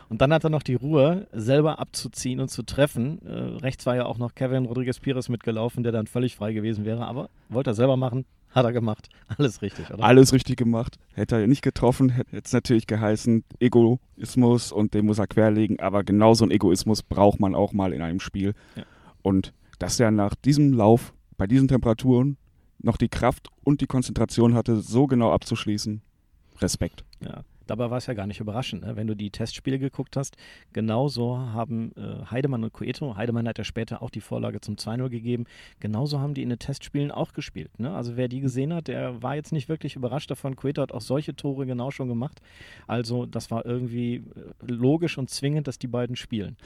Und 0.10 0.22
dann 0.22 0.34
hat 0.34 0.44
er 0.44 0.50
noch 0.50 0.64
die 0.64 0.76
Ruhe, 0.76 1.28
selber 1.32 1.78
abzuziehen 1.78 2.40
und 2.40 2.50
zu 2.50 2.64
treffen. 2.64 3.22
Äh, 3.24 3.62
rechts 3.62 3.86
war 3.86 3.96
ja 3.96 4.06
auch 4.06 4.18
noch 4.18 4.34
Kevin 4.34 4.47
Rodriguez 4.66 5.00
Pires 5.00 5.30
mitgelaufen, 5.30 5.84
der 5.84 5.92
dann 5.92 6.08
völlig 6.08 6.36
frei 6.36 6.54
gewesen 6.54 6.86
wäre, 6.86 7.06
aber 7.06 7.30
wollte 7.50 7.72
er 7.72 7.74
selber 7.74 7.98
machen, 7.98 8.26
hat 8.52 8.66
er 8.66 8.74
gemacht. 8.74 9.10
Alles 9.38 9.62
richtig, 9.62 9.92
oder? 9.92 10.04
Alles 10.04 10.34
richtig 10.34 10.58
gemacht. 10.58 10.98
Hätte 11.14 11.38
er 11.38 11.48
nicht 11.48 11.62
getroffen, 11.62 12.10
hätte 12.10 12.42
es 12.44 12.54
natürlich 12.54 12.88
geheißen, 12.88 13.44
Egoismus 13.60 14.72
und 14.72 14.94
den 14.94 15.06
muss 15.06 15.20
er 15.20 15.28
querlegen, 15.28 15.80
aber 15.80 16.04
genau 16.04 16.34
so 16.34 16.44
einen 16.44 16.52
Egoismus 16.52 17.04
braucht 17.04 17.40
man 17.40 17.56
auch 17.56 17.74
mal 17.74 17.94
in 17.94 18.02
einem 18.02 18.20
Spiel. 18.20 18.54
Ja. 18.76 18.84
Und 19.22 19.54
dass 19.80 20.00
er 20.00 20.12
nach 20.12 20.36
diesem 20.36 20.74
Lauf, 20.74 21.14
bei 21.38 21.48
diesen 21.48 21.68
Temperaturen, 21.68 22.38
noch 22.80 22.98
die 22.98 23.10
Kraft 23.10 23.50
und 23.64 23.82
die 23.82 23.88
Konzentration 23.88 24.54
hatte, 24.54 24.78
so 24.78 25.08
genau 25.08 25.32
abzuschließen, 25.32 26.02
Respekt. 26.60 27.04
Ja, 27.20 27.44
Dabei 27.68 27.90
war 27.90 27.98
es 27.98 28.08
ja 28.08 28.14
gar 28.14 28.28
nicht 28.28 28.40
überraschend, 28.40 28.84
ne? 28.84 28.96
wenn 28.96 29.08
du 29.08 29.16
die 29.16 29.30
Testspiele 29.30 29.80
geguckt 29.80 30.18
hast. 30.18 30.38
Genauso 30.74 31.38
haben 31.38 31.92
äh, 31.96 32.26
Heidemann 32.32 32.64
und 32.64 32.74
Coeto, 32.74 33.16
Heidemann 33.16 33.48
hat 33.48 33.58
ja 33.58 33.64
später 33.64 34.02
auch 34.02 34.10
die 34.10 34.22
Vorlage 34.22 34.62
zum 34.62 34.76
2-0 34.76 35.10
gegeben, 35.10 35.46
genauso 35.80 36.20
haben 36.20 36.34
die 36.34 36.44
in 36.44 36.50
den 36.50 36.60
Testspielen 36.60 37.12
auch 37.12 37.34
gespielt. 37.34 37.80
Ne? 37.80 37.94
Also 37.94 38.18
wer 38.18 38.28
die 38.28 38.40
gesehen 38.40 38.74
hat, 38.74 38.88
der 38.88 39.22
war 39.22 39.36
jetzt 39.36 39.52
nicht 39.52 39.70
wirklich 39.70 39.96
überrascht 39.96 40.32
davon. 40.32 40.56
Coeto 40.56 40.82
hat 40.82 40.92
auch 40.92 41.02
solche 41.02 41.36
Tore 41.36 41.66
genau 41.66 41.92
schon 41.92 42.08
gemacht. 42.08 42.42
Also 42.88 43.26
das 43.26 43.52
war 43.52 43.66
irgendwie 43.66 44.16
äh, 44.16 44.22
logisch 44.66 45.18
und 45.18 45.30
zwingend, 45.30 45.68
dass 45.68 45.80
die 45.80 45.88
beiden 45.88 46.16
spielen. 46.16 46.58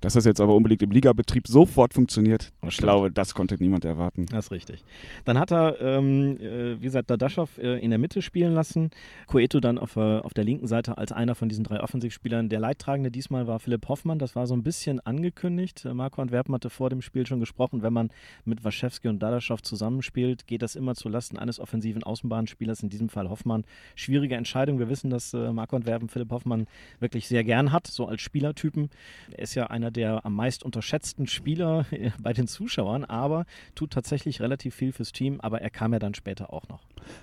Dass 0.00 0.14
das 0.14 0.24
jetzt 0.24 0.40
aber 0.40 0.54
unbedingt 0.54 0.82
im 0.82 0.90
Ligabetrieb 0.90 1.46
sofort 1.46 1.92
funktioniert, 1.92 2.52
ich 2.66 2.78
glaube, 2.78 3.10
das 3.10 3.34
konnte 3.34 3.56
niemand 3.58 3.84
erwarten. 3.84 4.26
Das 4.30 4.46
ist 4.46 4.50
richtig. 4.50 4.82
Dann 5.26 5.38
hat 5.38 5.52
er, 5.52 5.78
ähm, 5.80 6.38
äh, 6.38 6.80
wie 6.80 6.84
gesagt, 6.84 7.10
Dadaschow 7.10 7.58
äh, 7.58 7.78
in 7.80 7.90
der 7.90 7.98
Mitte 7.98 8.22
spielen 8.22 8.54
lassen, 8.54 8.90
Coeto 9.26 9.60
dann 9.60 9.76
auf, 9.78 9.96
auf 9.96 10.32
der 10.32 10.44
linken 10.44 10.66
Seite 10.66 10.96
als 10.96 11.12
einer 11.12 11.34
von 11.34 11.50
diesen 11.50 11.64
drei 11.64 11.80
Offensivspielern. 11.80 12.48
Der 12.48 12.60
Leidtragende 12.60 13.10
diesmal 13.10 13.46
war 13.46 13.58
Philipp 13.60 13.88
Hoffmann, 13.88 14.18
das 14.18 14.34
war 14.36 14.46
so 14.46 14.54
ein 14.54 14.62
bisschen 14.62 15.00
angekündigt. 15.00 15.84
Äh, 15.84 15.92
Marco 15.92 16.22
Antwerpen 16.22 16.54
hatte 16.54 16.70
vor 16.70 16.88
dem 16.88 17.02
Spiel 17.02 17.26
schon 17.26 17.40
gesprochen, 17.40 17.82
wenn 17.82 17.92
man 17.92 18.10
mit 18.46 18.64
Waschewski 18.64 19.08
und 19.08 19.22
Dadaschow 19.22 19.60
zusammenspielt, 19.60 20.46
geht 20.46 20.62
das 20.62 20.76
immer 20.76 20.94
zulasten 20.94 21.38
eines 21.38 21.60
offensiven 21.60 22.02
Außenbahnspielers, 22.02 22.82
in 22.82 22.88
diesem 22.88 23.10
Fall 23.10 23.28
Hoffmann. 23.28 23.64
Schwierige 23.96 24.36
Entscheidung. 24.36 24.78
Wir 24.78 24.88
wissen, 24.88 25.10
dass 25.10 25.32
Marco 25.32 25.76
Antwerpen 25.76 26.08
Philipp 26.08 26.30
Hoffmann 26.30 26.66
wirklich 27.00 27.28
sehr 27.28 27.44
gern 27.44 27.72
hat, 27.72 27.86
so 27.86 28.06
als 28.06 28.22
Spielertypen. 28.22 28.90
Er 29.32 29.42
ist 29.42 29.54
ja 29.54 29.66
einer 29.66 29.89
einer 29.90 29.92
der 29.92 30.24
am 30.24 30.34
meist 30.34 30.64
unterschätzten 30.64 31.26
Spieler 31.26 31.84
bei 32.22 32.32
den 32.32 32.46
Zuschauern, 32.46 33.04
aber 33.04 33.44
tut 33.74 33.90
tatsächlich 33.92 34.40
relativ 34.40 34.74
viel 34.74 34.92
fürs 34.92 35.12
Team, 35.12 35.40
aber 35.40 35.60
er 35.60 35.70
kam 35.70 35.92
ja 35.92 35.98
dann 35.98 36.14
später 36.14 36.52
auch 36.52 36.68
noch. 36.68 36.82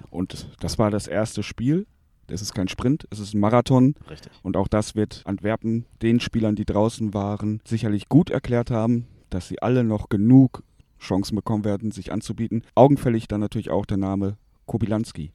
Und 0.10 0.48
das 0.60 0.78
war 0.78 0.92
das 0.92 1.08
erste 1.08 1.44
Spiel. 1.44 1.88
Es 2.30 2.42
ist 2.42 2.54
kein 2.54 2.68
Sprint, 2.68 3.08
es 3.10 3.20
ist 3.20 3.34
ein 3.34 3.40
Marathon. 3.40 3.96
Richtig. 4.10 4.34
Und 4.44 4.58
auch 4.58 4.68
das 4.68 4.96
wird 4.96 5.22
Antwerpen 5.26 5.86
den 6.02 6.20
Spielern, 6.20 6.56
die 6.56 6.66
draußen 6.66 7.14
waren, 7.14 7.62
sicherlich 7.66 8.10
gut 8.10 8.30
erklärt 8.30 8.70
haben, 8.70 9.08
dass 9.30 9.48
sie 9.48 9.62
alle 9.62 9.86
noch 9.86 10.10
genug 10.10 10.64
Chancen 11.00 11.36
bekommen 11.36 11.64
werden, 11.64 11.92
sich 11.92 12.12
anzubieten. 12.12 12.64
Augenfällig 12.76 13.30
dann 13.30 13.40
natürlich 13.40 13.70
auch 13.70 13.86
der 13.86 13.98
Name 13.98 14.38
Kobilanski. 14.66 15.32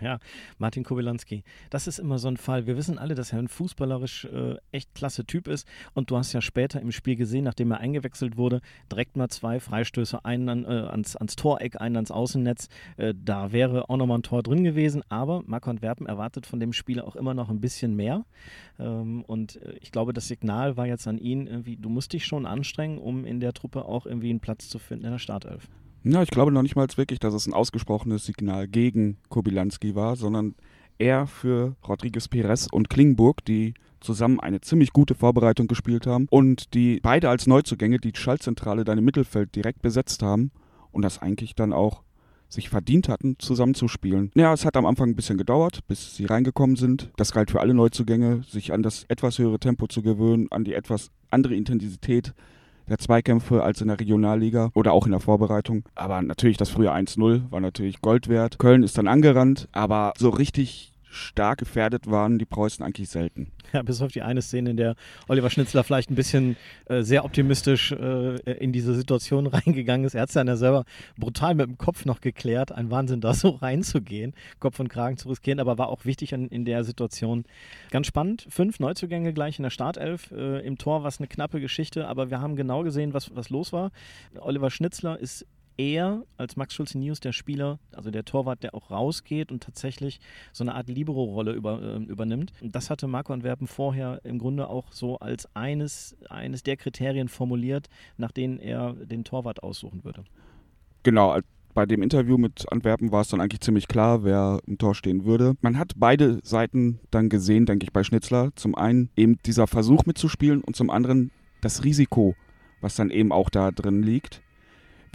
Ja, 0.00 0.18
Martin 0.58 0.84
Kobylanski. 0.84 1.42
Das 1.70 1.86
ist 1.86 1.98
immer 1.98 2.18
so 2.18 2.28
ein 2.28 2.36
Fall. 2.36 2.66
Wir 2.66 2.76
wissen 2.76 2.98
alle, 2.98 3.14
dass 3.14 3.32
er 3.32 3.38
ein 3.38 3.48
fußballerisch 3.48 4.26
äh, 4.26 4.56
echt 4.72 4.94
klasse 4.94 5.24
Typ 5.24 5.48
ist. 5.48 5.66
Und 5.94 6.10
du 6.10 6.16
hast 6.16 6.32
ja 6.32 6.40
später 6.40 6.80
im 6.80 6.92
Spiel 6.92 7.16
gesehen, 7.16 7.44
nachdem 7.44 7.70
er 7.70 7.80
eingewechselt 7.80 8.36
wurde, 8.36 8.60
direkt 8.90 9.16
mal 9.16 9.28
zwei 9.28 9.60
Freistöße, 9.60 10.24
einen 10.24 10.48
an, 10.48 10.64
äh, 10.64 10.88
ans, 10.88 11.16
ans 11.16 11.36
Toreck, 11.36 11.80
einen 11.80 11.96
ans 11.96 12.10
Außennetz. 12.10 12.68
Äh, 12.96 13.14
da 13.16 13.52
wäre 13.52 13.88
auch 13.88 13.96
nochmal 13.96 14.18
ein 14.18 14.22
Tor 14.22 14.42
drin 14.42 14.64
gewesen. 14.64 15.02
Aber 15.08 15.42
Marco 15.46 15.70
Antwerpen 15.70 16.06
erwartet 16.06 16.46
von 16.46 16.60
dem 16.60 16.72
Spieler 16.72 17.06
auch 17.06 17.16
immer 17.16 17.34
noch 17.34 17.48
ein 17.48 17.60
bisschen 17.60 17.96
mehr. 17.96 18.24
Ähm, 18.78 19.22
und 19.26 19.62
äh, 19.62 19.76
ich 19.80 19.92
glaube, 19.92 20.12
das 20.12 20.28
Signal 20.28 20.76
war 20.76 20.86
jetzt 20.86 21.06
an 21.06 21.18
ihn, 21.18 21.46
irgendwie, 21.46 21.76
du 21.76 21.88
musst 21.88 22.12
dich 22.12 22.26
schon 22.26 22.46
anstrengen, 22.46 22.98
um 22.98 23.24
in 23.24 23.40
der 23.40 23.52
Truppe 23.52 23.84
auch 23.84 24.06
irgendwie 24.06 24.30
einen 24.30 24.40
Platz 24.40 24.68
zu 24.68 24.78
finden 24.78 25.06
in 25.06 25.12
der 25.12 25.18
Startelf. 25.18 25.68
Ja, 26.08 26.22
ich 26.22 26.30
glaube 26.30 26.52
noch 26.52 26.62
nicht 26.62 26.76
mal 26.76 26.86
wirklich, 26.94 27.18
dass 27.18 27.34
es 27.34 27.48
ein 27.48 27.52
ausgesprochenes 27.52 28.24
Signal 28.24 28.68
gegen 28.68 29.16
Kobilanski 29.28 29.96
war, 29.96 30.14
sondern 30.14 30.54
eher 30.98 31.26
für 31.26 31.74
Rodriguez 31.86 32.28
Perez 32.28 32.68
und 32.70 32.88
Klingburg, 32.88 33.44
die 33.44 33.74
zusammen 33.98 34.38
eine 34.38 34.60
ziemlich 34.60 34.92
gute 34.92 35.16
Vorbereitung 35.16 35.66
gespielt 35.66 36.06
haben 36.06 36.28
und 36.30 36.74
die 36.74 37.00
beide 37.02 37.28
als 37.28 37.48
Neuzugänge 37.48 37.98
die 37.98 38.12
Schaltzentrale 38.14 38.84
dann 38.84 38.98
im 38.98 39.04
Mittelfeld 39.04 39.56
direkt 39.56 39.82
besetzt 39.82 40.22
haben 40.22 40.52
und 40.92 41.02
das 41.02 41.20
eigentlich 41.20 41.56
dann 41.56 41.72
auch 41.72 42.04
sich 42.48 42.68
verdient 42.68 43.08
hatten, 43.08 43.34
zusammenzuspielen. 43.40 44.30
Ja, 44.36 44.52
es 44.52 44.64
hat 44.64 44.76
am 44.76 44.86
Anfang 44.86 45.08
ein 45.08 45.16
bisschen 45.16 45.38
gedauert, 45.38 45.80
bis 45.88 46.14
sie 46.14 46.26
reingekommen 46.26 46.76
sind. 46.76 47.10
Das 47.16 47.32
galt 47.32 47.50
für 47.50 47.60
alle 47.60 47.74
Neuzugänge, 47.74 48.44
sich 48.48 48.72
an 48.72 48.84
das 48.84 49.06
etwas 49.08 49.40
höhere 49.40 49.58
Tempo 49.58 49.88
zu 49.88 50.02
gewöhnen, 50.02 50.46
an 50.52 50.62
die 50.62 50.74
etwas 50.74 51.10
andere 51.30 51.56
Intensität 51.56 52.32
der 52.88 52.98
Zweikämpfe 52.98 53.62
als 53.62 53.80
in 53.80 53.88
der 53.88 54.00
Regionalliga 54.00 54.70
oder 54.74 54.92
auch 54.92 55.06
in 55.06 55.12
der 55.12 55.20
Vorbereitung. 55.20 55.84
Aber 55.94 56.22
natürlich 56.22 56.56
das 56.56 56.70
frühe 56.70 56.92
1-0 56.92 57.50
war 57.50 57.60
natürlich 57.60 58.00
Gold 58.00 58.28
wert. 58.28 58.58
Köln 58.58 58.82
ist 58.82 58.98
dann 58.98 59.08
angerannt, 59.08 59.68
aber 59.72 60.12
so 60.16 60.30
richtig 60.30 60.92
stark 61.16 61.58
gefährdet 61.58 62.10
waren 62.10 62.38
die 62.38 62.44
Preußen 62.44 62.84
eigentlich 62.84 63.08
selten. 63.08 63.50
Ja, 63.72 63.82
bis 63.82 64.00
auf 64.00 64.12
die 64.12 64.22
eine 64.22 64.42
Szene, 64.42 64.70
in 64.70 64.76
der 64.76 64.94
Oliver 65.28 65.50
Schnitzler 65.50 65.82
vielleicht 65.84 66.10
ein 66.10 66.14
bisschen 66.14 66.56
äh, 66.86 67.02
sehr 67.02 67.24
optimistisch 67.24 67.92
äh, 67.92 68.36
in 68.52 68.72
diese 68.72 68.94
Situation 68.94 69.46
reingegangen 69.48 70.06
ist. 70.06 70.14
Er 70.14 70.22
hat 70.22 70.28
es 70.28 70.34
ja 70.34 70.56
selber 70.56 70.84
brutal 71.16 71.54
mit 71.54 71.66
dem 71.66 71.78
Kopf 71.78 72.04
noch 72.04 72.20
geklärt. 72.20 72.72
Ein 72.72 72.90
Wahnsinn, 72.90 73.20
da 73.20 73.34
so 73.34 73.48
reinzugehen, 73.62 74.34
Kopf 74.60 74.78
und 74.80 74.88
Kragen 74.88 75.16
zu 75.16 75.28
riskieren, 75.28 75.60
aber 75.60 75.78
war 75.78 75.88
auch 75.88 76.04
wichtig 76.04 76.32
in, 76.32 76.48
in 76.48 76.64
der 76.64 76.84
Situation. 76.84 77.44
Ganz 77.90 78.06
spannend. 78.06 78.46
Fünf 78.48 78.78
Neuzugänge 78.78 79.32
gleich 79.32 79.58
in 79.58 79.64
der 79.64 79.70
Startelf. 79.70 80.30
Äh, 80.30 80.66
Im 80.66 80.78
Tor 80.78 81.02
war 81.02 81.08
es 81.08 81.18
eine 81.18 81.28
knappe 81.28 81.60
Geschichte, 81.60 82.06
aber 82.08 82.30
wir 82.30 82.40
haben 82.40 82.56
genau 82.56 82.82
gesehen, 82.82 83.14
was, 83.14 83.34
was 83.34 83.50
los 83.50 83.72
war. 83.72 83.90
Oliver 84.40 84.70
Schnitzler 84.70 85.18
ist 85.18 85.46
er 85.76 86.24
als 86.36 86.56
Max 86.56 86.74
Schulze 86.74 86.98
News 86.98 87.20
der 87.20 87.32
Spieler, 87.32 87.78
also 87.92 88.10
der 88.10 88.24
Torwart, 88.24 88.62
der 88.62 88.74
auch 88.74 88.90
rausgeht 88.90 89.52
und 89.52 89.62
tatsächlich 89.62 90.20
so 90.52 90.64
eine 90.64 90.74
Art 90.74 90.88
Libero-Rolle 90.88 91.52
über, 91.52 91.82
äh, 91.82 92.02
übernimmt. 92.04 92.52
Das 92.62 92.90
hatte 92.90 93.06
Marco 93.06 93.32
Antwerpen 93.32 93.66
vorher 93.66 94.20
im 94.24 94.38
Grunde 94.38 94.68
auch 94.68 94.92
so 94.92 95.18
als 95.18 95.48
eines, 95.54 96.16
eines 96.28 96.62
der 96.62 96.76
Kriterien 96.76 97.28
formuliert, 97.28 97.88
nach 98.16 98.32
denen 98.32 98.58
er 98.58 98.94
den 98.94 99.24
Torwart 99.24 99.62
aussuchen 99.62 100.04
würde. 100.04 100.24
Genau, 101.02 101.38
bei 101.76 101.84
dem 101.84 102.02
Interview 102.02 102.38
mit 102.38 102.64
Antwerpen 102.72 103.12
war 103.12 103.20
es 103.20 103.28
dann 103.28 103.40
eigentlich 103.40 103.60
ziemlich 103.60 103.86
klar, 103.86 104.24
wer 104.24 104.60
im 104.66 104.78
Tor 104.78 104.94
stehen 104.94 105.26
würde. 105.26 105.56
Man 105.60 105.78
hat 105.78 105.92
beide 105.96 106.40
Seiten 106.42 107.00
dann 107.10 107.28
gesehen, 107.28 107.66
denke 107.66 107.84
ich, 107.84 107.92
bei 107.92 108.02
Schnitzler. 108.02 108.50
Zum 108.56 108.74
einen 108.74 109.10
eben 109.14 109.36
dieser 109.44 109.66
Versuch 109.66 110.06
mitzuspielen 110.06 110.62
und 110.62 110.74
zum 110.74 110.88
anderen 110.88 111.30
das 111.60 111.84
Risiko, 111.84 112.34
was 112.80 112.96
dann 112.96 113.10
eben 113.10 113.30
auch 113.30 113.50
da 113.50 113.72
drin 113.72 114.02
liegt. 114.02 114.42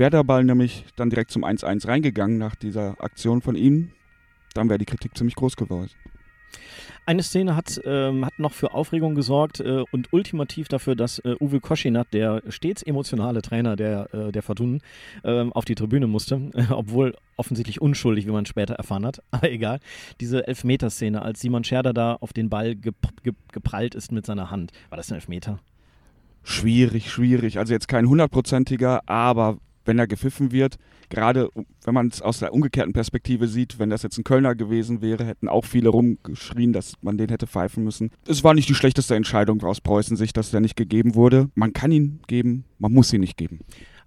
Wäre 0.01 0.09
der 0.09 0.23
Ball 0.23 0.43
nämlich 0.43 0.83
dann 0.95 1.11
direkt 1.11 1.29
zum 1.29 1.45
1-1 1.45 1.87
reingegangen 1.87 2.39
nach 2.39 2.55
dieser 2.55 2.99
Aktion 3.03 3.39
von 3.43 3.53
ihm, 3.53 3.91
dann 4.55 4.67
wäre 4.67 4.79
die 4.79 4.85
Kritik 4.85 5.15
ziemlich 5.15 5.35
groß 5.35 5.55
geworden. 5.55 5.91
Eine 7.05 7.21
Szene 7.21 7.55
hat, 7.55 7.79
ähm, 7.85 8.25
hat 8.25 8.39
noch 8.39 8.51
für 8.51 8.73
Aufregung 8.73 9.13
gesorgt 9.13 9.59
äh, 9.59 9.83
und 9.91 10.11
ultimativ 10.11 10.69
dafür, 10.69 10.95
dass 10.95 11.19
äh, 11.19 11.35
Uwe 11.39 11.59
Koschinat, 11.59 12.07
der 12.13 12.41
stets 12.49 12.81
emotionale 12.81 13.43
Trainer 13.43 13.75
der, 13.75 14.11
äh, 14.11 14.31
der 14.31 14.41
Fortunen, 14.41 14.81
ähm, 15.23 15.53
auf 15.53 15.65
die 15.65 15.75
Tribüne 15.75 16.07
musste, 16.07 16.49
obwohl 16.71 17.15
offensichtlich 17.37 17.79
unschuldig, 17.79 18.25
wie 18.25 18.31
man 18.31 18.47
später 18.47 18.73
erfahren 18.73 19.05
hat. 19.05 19.21
Aber 19.29 19.51
egal. 19.51 19.79
Diese 20.19 20.47
Elfmeterszene, 20.47 21.21
als 21.21 21.41
Simon 21.41 21.63
Scherder 21.63 21.93
da 21.93 22.15
auf 22.15 22.33
den 22.33 22.49
Ball 22.49 22.75
gep 22.75 22.95
gep 23.21 23.35
geprallt 23.51 23.93
ist 23.93 24.11
mit 24.11 24.25
seiner 24.25 24.49
Hand. 24.49 24.71
War 24.89 24.97
das 24.97 25.11
ein 25.11 25.15
Elfmeter? 25.15 25.59
Schwierig, 26.41 27.11
schwierig. 27.11 27.59
Also 27.59 27.73
jetzt 27.73 27.87
kein 27.87 28.07
hundertprozentiger, 28.07 29.07
aber 29.07 29.59
wenn 29.85 29.99
er 29.99 30.07
gepfiffen 30.07 30.51
wird. 30.51 30.77
Gerade 31.09 31.49
wenn 31.83 31.93
man 31.93 32.07
es 32.07 32.21
aus 32.21 32.39
der 32.39 32.53
umgekehrten 32.53 32.93
Perspektive 32.93 33.47
sieht, 33.47 33.79
wenn 33.79 33.89
das 33.89 34.03
jetzt 34.03 34.17
ein 34.17 34.23
Kölner 34.23 34.55
gewesen 34.55 35.01
wäre, 35.01 35.25
hätten 35.25 35.49
auch 35.49 35.65
viele 35.65 35.89
rumgeschrien, 35.89 36.73
dass 36.73 36.93
man 37.01 37.17
den 37.17 37.29
hätte 37.29 37.47
pfeifen 37.47 37.83
müssen. 37.83 38.11
Es 38.27 38.43
war 38.43 38.53
nicht 38.53 38.69
die 38.69 38.75
schlechteste 38.75 39.15
Entscheidung 39.15 39.61
aus 39.63 39.81
Preußen-Sicht, 39.81 40.37
dass 40.37 40.51
der 40.51 40.61
nicht 40.61 40.75
gegeben 40.75 41.15
wurde. 41.15 41.49
Man 41.55 41.73
kann 41.73 41.91
ihn 41.91 42.19
geben, 42.27 42.65
man 42.79 42.93
muss 42.93 43.11
ihn 43.13 43.21
nicht 43.21 43.37
geben. 43.37 43.59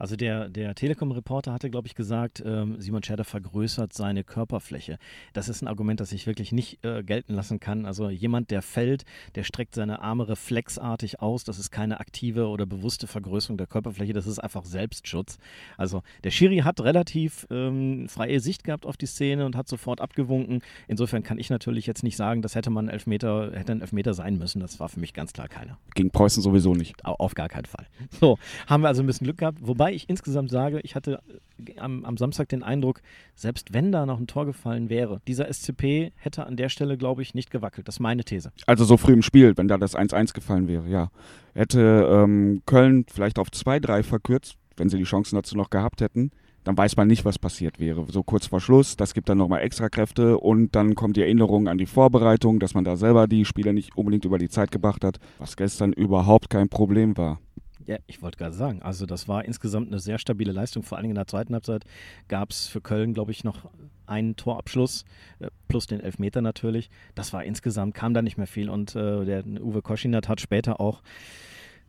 Also 0.05 0.17
der, 0.17 0.51
der 0.51 0.75
Telekom-Reporter 0.75 1.51
hatte, 1.51 1.71
glaube 1.71 1.87
ich, 1.87 1.95
gesagt, 1.95 2.43
ähm, 2.45 2.79
Simon 2.79 3.03
Scherder 3.03 3.25
vergrößert 3.25 3.95
seine 3.95 4.23
Körperfläche. 4.23 4.99
Das 5.33 5.49
ist 5.49 5.63
ein 5.63 5.67
Argument, 5.67 5.99
das 5.99 6.13
ich 6.13 6.27
wirklich 6.27 6.53
nicht 6.53 6.85
äh, 6.85 7.03
gelten 7.03 7.33
lassen 7.33 7.59
kann. 7.59 7.87
Also 7.87 8.11
jemand, 8.11 8.51
der 8.51 8.61
fällt, 8.61 9.07
der 9.35 9.45
streckt 9.45 9.75
seine 9.75 10.03
Arme 10.03 10.29
reflexartig 10.29 11.23
aus. 11.23 11.45
Das 11.45 11.59
ist 11.59 11.71
keine 11.71 12.01
aktive 12.01 12.49
oder 12.49 12.67
bewusste 12.67 13.07
Vergrößerung 13.07 13.57
der 13.57 13.67
Körperfläche. 13.67 14.13
Das 14.13 14.27
ist 14.27 14.39
einfach 14.39 14.67
Selbstschutz. 14.67 15.39
Also 15.79 16.03
der 16.23 16.33
Schiri 16.33 16.59
hat 16.59 16.83
relativ 16.83 17.47
ähm, 17.51 18.07
freie 18.11 18.41
Sicht 18.41 18.63
gehabt 18.63 18.85
auf 18.85 18.99
die 18.99 19.07
Szene 19.07 19.47
und 19.47 19.57
hat 19.57 19.69
sofort 19.69 20.03
abgewunken. 20.03 20.61
Insofern 20.87 21.23
kann 21.23 21.39
ich 21.39 21.49
natürlich 21.49 21.87
jetzt 21.87 22.03
nicht 22.03 22.19
sagen, 22.19 22.43
das 22.43 22.55
hätte 22.55 22.69
man 22.69 22.91
Elfmeter, 22.91 23.53
hätte 23.55 23.73
ein 23.73 23.81
Elfmeter 23.81 24.13
sein 24.13 24.37
müssen. 24.37 24.61
Das 24.61 24.79
war 24.81 24.91
für 24.91 25.01
mich 25.01 25.15
ganz 25.15 25.33
klar 25.33 25.49
keiner. 25.49 25.79
Gegen 25.95 26.11
Preußen 26.11 26.43
sowieso 26.43 26.75
nicht. 26.75 27.03
Auf 27.07 27.35
gar 27.35 27.49
keinen 27.49 27.65
Fall. 27.65 27.87
So, 28.21 28.39
haben 28.67 28.83
wir 28.83 28.89
also 28.89 29.03
ein 29.03 29.07
bisschen 29.07 29.25
Glück 29.25 29.39
gehabt. 29.39 29.61
Wobei 29.63 29.94
Wobei 29.94 29.94
ich 29.95 30.09
insgesamt 30.09 30.51
sage, 30.51 30.81
ich 30.81 30.95
hatte 30.95 31.21
äh, 31.67 31.79
am, 31.79 32.05
am, 32.05 32.17
Samstag 32.17 32.49
den 32.49 32.63
Eindruck, 32.63 33.01
selbst 33.35 33.73
wenn 33.73 33.93
da 33.93 34.07
noch 34.07 34.19
ein 34.19 34.27
Tor 34.27 34.47
gefallen 34.47 34.89
wäre, 34.89 35.21
dieser 35.27 35.53
SCP 35.53 36.13
hätte 36.17 36.47
an 36.47 36.57
der 36.57 36.69
Stelle, 36.69 36.99
glaube 36.99 37.23
ich, 37.23 37.35
nicht 37.35 37.51
gewackelt. 37.51 37.89
Das 37.89 37.97
ist 37.97 38.01
meine 38.01 38.25
These. 38.25 38.53
Also 38.67 38.85
so 38.85 38.97
früh 38.97 39.13
im 39.13 39.23
Spiel, 39.23 39.57
wenn 39.57 39.69
da 39.69 39.79
das 39.79 39.97
1-1 39.97 40.35
gefallen 40.35 40.69
wäre, 40.69 40.89
ja. 40.89 41.11
Hätte 41.55 42.09
ähm, 42.11 42.63
Köln 42.67 43.07
vielleicht 43.09 43.39
auf 43.39 43.49
2-3 43.49 44.03
verkürzt, 44.03 44.57
wenn 44.77 44.89
sie 44.89 44.99
die 44.99 45.05
Chancen 45.05 45.37
dazu 45.37 45.57
noch 45.57 45.71
gehabt 45.71 46.01
hätten, 46.01 46.31
dann 46.65 46.77
weiß 46.77 46.97
man 46.97 47.07
nicht, 47.07 47.25
was 47.25 47.39
passiert 47.39 47.79
wäre. 47.79 48.07
So 48.09 48.23
kurz 48.23 48.47
vor 48.47 48.61
Schluss, 48.61 48.97
das 48.97 49.15
gibt 49.15 49.29
dann 49.29 49.39
nochmal 49.39 49.61
extra 49.61 49.89
Kräfte 49.91 50.39
und 50.39 50.75
dann 50.75 50.95
kommt 50.95 51.17
die 51.17 51.21
Erinnerung 51.21 51.69
an 51.69 51.79
die 51.79 51.87
Vorbereitung, 51.87 52.59
dass 52.59 52.75
man 52.75 52.85
da 52.85 52.97
selber 52.97 53.29
die 53.29 53.45
Spieler 53.45 53.73
nicht 53.73 53.97
unbedingt 53.97 54.25
über 54.25 54.39
die 54.39 54.49
Zeit 54.49 54.71
gebracht 54.71 55.05
hat, 55.05 55.19
was 55.39 55.57
gestern 55.57 55.93
überhaupt 55.93 56.51
kein 56.51 56.69
Problem 56.69 57.17
war. 57.17 57.39
Ja, 57.87 57.99
ich 58.07 58.23
wollte 58.23 58.39
gerade 58.39 58.55
sagen, 58.55 58.81
also 58.83 59.05
das 59.05 59.29
war 59.29 59.45
insgesamt 59.45 59.89
eine 59.89 59.99
sehr 59.99 60.19
stabile 60.19 60.53
Leistung. 60.53 60.83
Vor 60.83 60.97
allen 60.97 61.05
Dingen 61.05 61.13
in 61.13 61.21
der 61.21 61.27
zweiten 61.27 61.53
Halbzeit 61.53 61.85
gab 62.29 62.51
es 62.51 62.67
für 62.67 62.81
Köln, 62.81 63.13
glaube 63.13 63.31
ich, 63.31 63.45
noch 63.45 63.71
einen 64.07 64.37
Torabschluss, 64.37 65.05
äh, 65.41 65.49
plus 65.69 65.87
den 65.87 66.01
Elfmeter 66.01 66.41
natürlich. 66.41 66.89
Das 67.15 67.33
war 67.33 67.45
insgesamt, 67.45 67.95
kam 67.95 68.15
da 68.15 68.23
nicht 68.23 68.39
mehr 68.39 68.47
viel. 68.47 68.71
Und 68.71 68.97
äh, 68.97 69.25
der 69.25 69.45
Uwe 69.45 69.83
Koschinat 69.83 70.29
hat 70.29 70.41
später 70.41 70.81
auch 70.81 71.03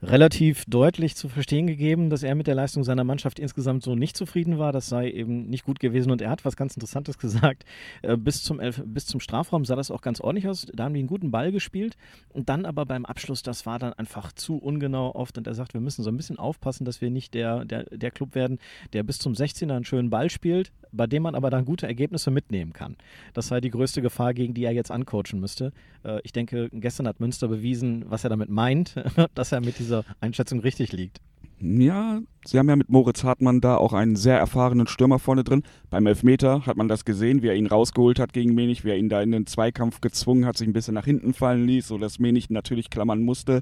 relativ 0.01 0.65
deutlich 0.65 1.15
zu 1.15 1.29
verstehen 1.29 1.67
gegeben, 1.67 2.09
dass 2.09 2.23
er 2.23 2.35
mit 2.35 2.47
der 2.47 2.55
Leistung 2.55 2.83
seiner 2.83 3.03
Mannschaft 3.03 3.39
insgesamt 3.39 3.83
so 3.83 3.95
nicht 3.95 4.17
zufrieden 4.17 4.57
war. 4.57 4.71
Das 4.71 4.87
sei 4.87 5.09
eben 5.09 5.47
nicht 5.47 5.63
gut 5.63 5.79
gewesen. 5.79 6.11
Und 6.11 6.21
er 6.21 6.29
hat 6.29 6.45
was 6.45 6.55
ganz 6.55 6.75
Interessantes 6.75 7.17
gesagt. 7.19 7.65
Äh, 8.01 8.17
bis, 8.17 8.43
zum 8.43 8.59
Elf 8.59 8.81
bis 8.85 9.05
zum 9.05 9.19
Strafraum 9.19 9.65
sah 9.65 9.75
das 9.75 9.91
auch 9.91 10.01
ganz 10.01 10.21
ordentlich 10.21 10.47
aus. 10.47 10.67
Da 10.73 10.85
haben 10.85 10.93
die 10.93 10.99
einen 10.99 11.07
guten 11.07 11.31
Ball 11.31 11.51
gespielt. 11.51 11.97
Und 12.29 12.49
dann 12.49 12.65
aber 12.65 12.85
beim 12.85 13.05
Abschluss, 13.05 13.43
das 13.43 13.65
war 13.65 13.79
dann 13.79 13.93
einfach 13.93 14.31
zu 14.31 14.57
ungenau 14.57 15.13
oft. 15.15 15.37
Und 15.37 15.47
er 15.47 15.53
sagt, 15.53 15.73
wir 15.73 15.81
müssen 15.81 16.03
so 16.03 16.09
ein 16.09 16.17
bisschen 16.17 16.39
aufpassen, 16.39 16.85
dass 16.85 17.01
wir 17.01 17.09
nicht 17.09 17.33
der, 17.33 17.65
der, 17.65 17.83
der 17.85 18.11
Club 18.11 18.35
werden, 18.35 18.59
der 18.93 19.03
bis 19.03 19.19
zum 19.19 19.33
16er 19.33 19.75
einen 19.75 19.85
schönen 19.85 20.09
Ball 20.09 20.29
spielt, 20.29 20.71
bei 20.95 21.07
dem 21.07 21.23
man 21.23 21.35
aber 21.35 21.49
dann 21.49 21.65
gute 21.65 21.87
Ergebnisse 21.87 22.31
mitnehmen 22.31 22.73
kann. 22.73 22.95
Das 23.33 23.47
sei 23.47 23.61
die 23.61 23.69
größte 23.69 24.01
Gefahr, 24.01 24.33
gegen 24.33 24.53
die 24.53 24.63
er 24.63 24.71
jetzt 24.71 24.91
ancoachen 24.91 25.39
müsste. 25.39 25.71
Äh, 26.03 26.19
ich 26.23 26.31
denke, 26.31 26.69
gestern 26.71 27.07
hat 27.07 27.19
Münster 27.19 27.47
bewiesen, 27.47 28.05
was 28.07 28.23
er 28.23 28.29
damit 28.29 28.49
meint, 28.49 28.95
dass 29.35 29.51
er 29.51 29.61
mit 29.61 29.79
dieser 29.79 30.03
Einschätzung 30.19 30.59
richtig 30.59 30.91
liegt. 30.91 31.19
Ja, 31.59 32.19
sie 32.45 32.59
haben 32.59 32.67
ja 32.67 32.75
mit 32.75 32.89
Moritz 32.89 33.23
Hartmann 33.23 33.61
da 33.61 33.77
auch 33.77 33.93
einen 33.93 34.17
sehr 34.17 34.37
erfahrenen 34.37 34.87
Stürmer 34.87 35.19
vorne 35.19 35.45
drin. 35.45 35.63
Beim 35.89 36.05
Elfmeter 36.05 36.65
hat 36.65 36.75
man 36.75 36.89
das 36.89 37.05
gesehen, 37.05 37.41
wie 37.41 37.47
er 37.47 37.55
ihn 37.55 37.67
rausgeholt 37.67 38.19
hat 38.19 38.33
gegen 38.33 38.53
Menig, 38.53 38.83
wie 38.83 38.89
er 38.89 38.97
ihn 38.97 39.07
da 39.07 39.21
in 39.21 39.31
den 39.31 39.47
Zweikampf 39.47 40.01
gezwungen 40.01 40.45
hat, 40.45 40.57
sich 40.57 40.67
ein 40.67 40.73
bisschen 40.73 40.95
nach 40.95 41.05
hinten 41.05 41.33
fallen 41.33 41.65
ließ, 41.65 41.87
sodass 41.87 42.19
Menig 42.19 42.49
natürlich 42.49 42.89
klammern 42.89 43.21
musste. 43.21 43.61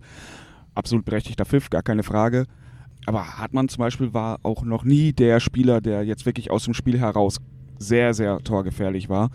Absolut 0.73 1.05
berechtigter 1.05 1.45
Pfiff, 1.45 1.69
gar 1.69 1.83
keine 1.83 2.01
Frage. 2.01 2.47
Aber 3.05 3.37
Hartmann 3.37 3.69
zum 3.69 3.79
Beispiel 3.79 4.13
war 4.13 4.39
auch 4.43 4.63
noch 4.63 4.83
nie 4.83 5.13
der 5.13 5.39
Spieler, 5.39 5.81
der 5.81 6.03
jetzt 6.03 6.25
wirklich 6.25 6.51
aus 6.51 6.65
dem 6.65 6.73
Spiel 6.73 6.99
heraus 6.99 7.39
sehr, 7.79 8.13
sehr 8.13 8.39
torgefährlich 8.39 9.09
war. 9.09 9.29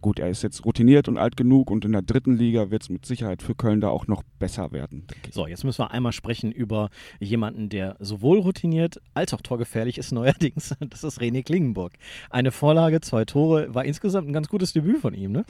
Gut, 0.00 0.18
er 0.18 0.28
ist 0.28 0.42
jetzt 0.42 0.64
routiniert 0.64 1.08
und 1.08 1.18
alt 1.18 1.36
genug 1.36 1.70
und 1.70 1.84
in 1.84 1.92
der 1.92 2.02
dritten 2.02 2.36
Liga 2.36 2.70
wird 2.70 2.82
es 2.82 2.88
mit 2.88 3.06
Sicherheit 3.06 3.42
für 3.42 3.54
Köln 3.54 3.80
da 3.80 3.88
auch 3.88 4.06
noch 4.06 4.22
besser 4.38 4.72
werden. 4.72 5.06
So, 5.30 5.46
jetzt 5.46 5.64
müssen 5.64 5.82
wir 5.82 5.90
einmal 5.90 6.12
sprechen 6.12 6.52
über 6.52 6.90
jemanden, 7.18 7.68
der 7.68 7.96
sowohl 8.00 8.38
routiniert 8.38 9.00
als 9.14 9.34
auch 9.34 9.40
torgefährlich 9.40 9.98
ist 9.98 10.12
neuerdings. 10.12 10.74
Das 10.80 11.04
ist 11.04 11.20
René 11.20 11.44
Klingenburg. 11.44 11.92
Eine 12.30 12.50
Vorlage, 12.50 13.00
zwei 13.00 13.24
Tore, 13.24 13.74
war 13.74 13.84
insgesamt 13.84 14.28
ein 14.28 14.32
ganz 14.32 14.48
gutes 14.48 14.72
Debüt 14.72 15.00
von 15.00 15.14
ihm, 15.14 15.32
ne? 15.32 15.44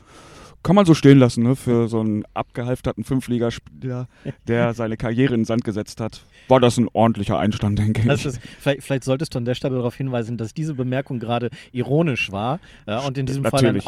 Kann 0.63 0.77
man 0.77 0.85
so 0.85 0.93
stehen 0.93 1.19
lassen, 1.19 1.43
ne? 1.43 1.57
Für 1.57 1.89
so 1.89 2.01
einen 2.01 2.25
abgehalfterten 2.35 3.03
Fünfligaspieler, 3.03 4.09
der 4.47 4.75
seine 4.75 4.99
Karriere 4.99 5.33
in 5.33 5.41
den 5.41 5.45
Sand 5.47 5.65
gesetzt 5.65 6.01
hat, 6.01 6.27
war 6.49 6.61
das 6.61 6.77
ein 6.77 6.89
ordentlicher 6.93 7.39
Einstand, 7.39 7.79
denke 7.79 8.03
ich. 8.03 8.27
Ist, 8.27 8.39
vielleicht, 8.59 8.83
vielleicht, 8.83 9.05
solltest 9.05 9.35
du 9.35 9.39
an 9.39 9.47
der 9.47 9.55
Stelle 9.55 9.77
darauf 9.77 9.95
hinweisen, 9.95 10.37
dass 10.37 10.53
diese 10.53 10.75
Bemerkung 10.75 11.19
gerade 11.19 11.49
ironisch 11.73 12.31
war 12.31 12.61
ja, 12.87 12.99
und 13.01 13.17
in 13.17 13.25
diesem 13.25 13.43
Natürlich. 13.43 13.63
Fall 13.63 13.75
ein 13.75 13.87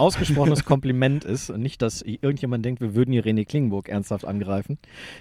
ausgesprochenes 0.52 0.64
Kompliment 0.64 1.24
ist. 1.24 1.50
Und 1.50 1.60
nicht, 1.60 1.82
dass 1.82 2.02
irgendjemand 2.02 2.64
denkt, 2.64 2.80
wir 2.80 2.94
würden 2.94 3.12
hier 3.12 3.24
René 3.24 3.46
Klingenburg 3.46 3.88
ernsthaft 3.88 4.24
angreifen. 4.24 4.78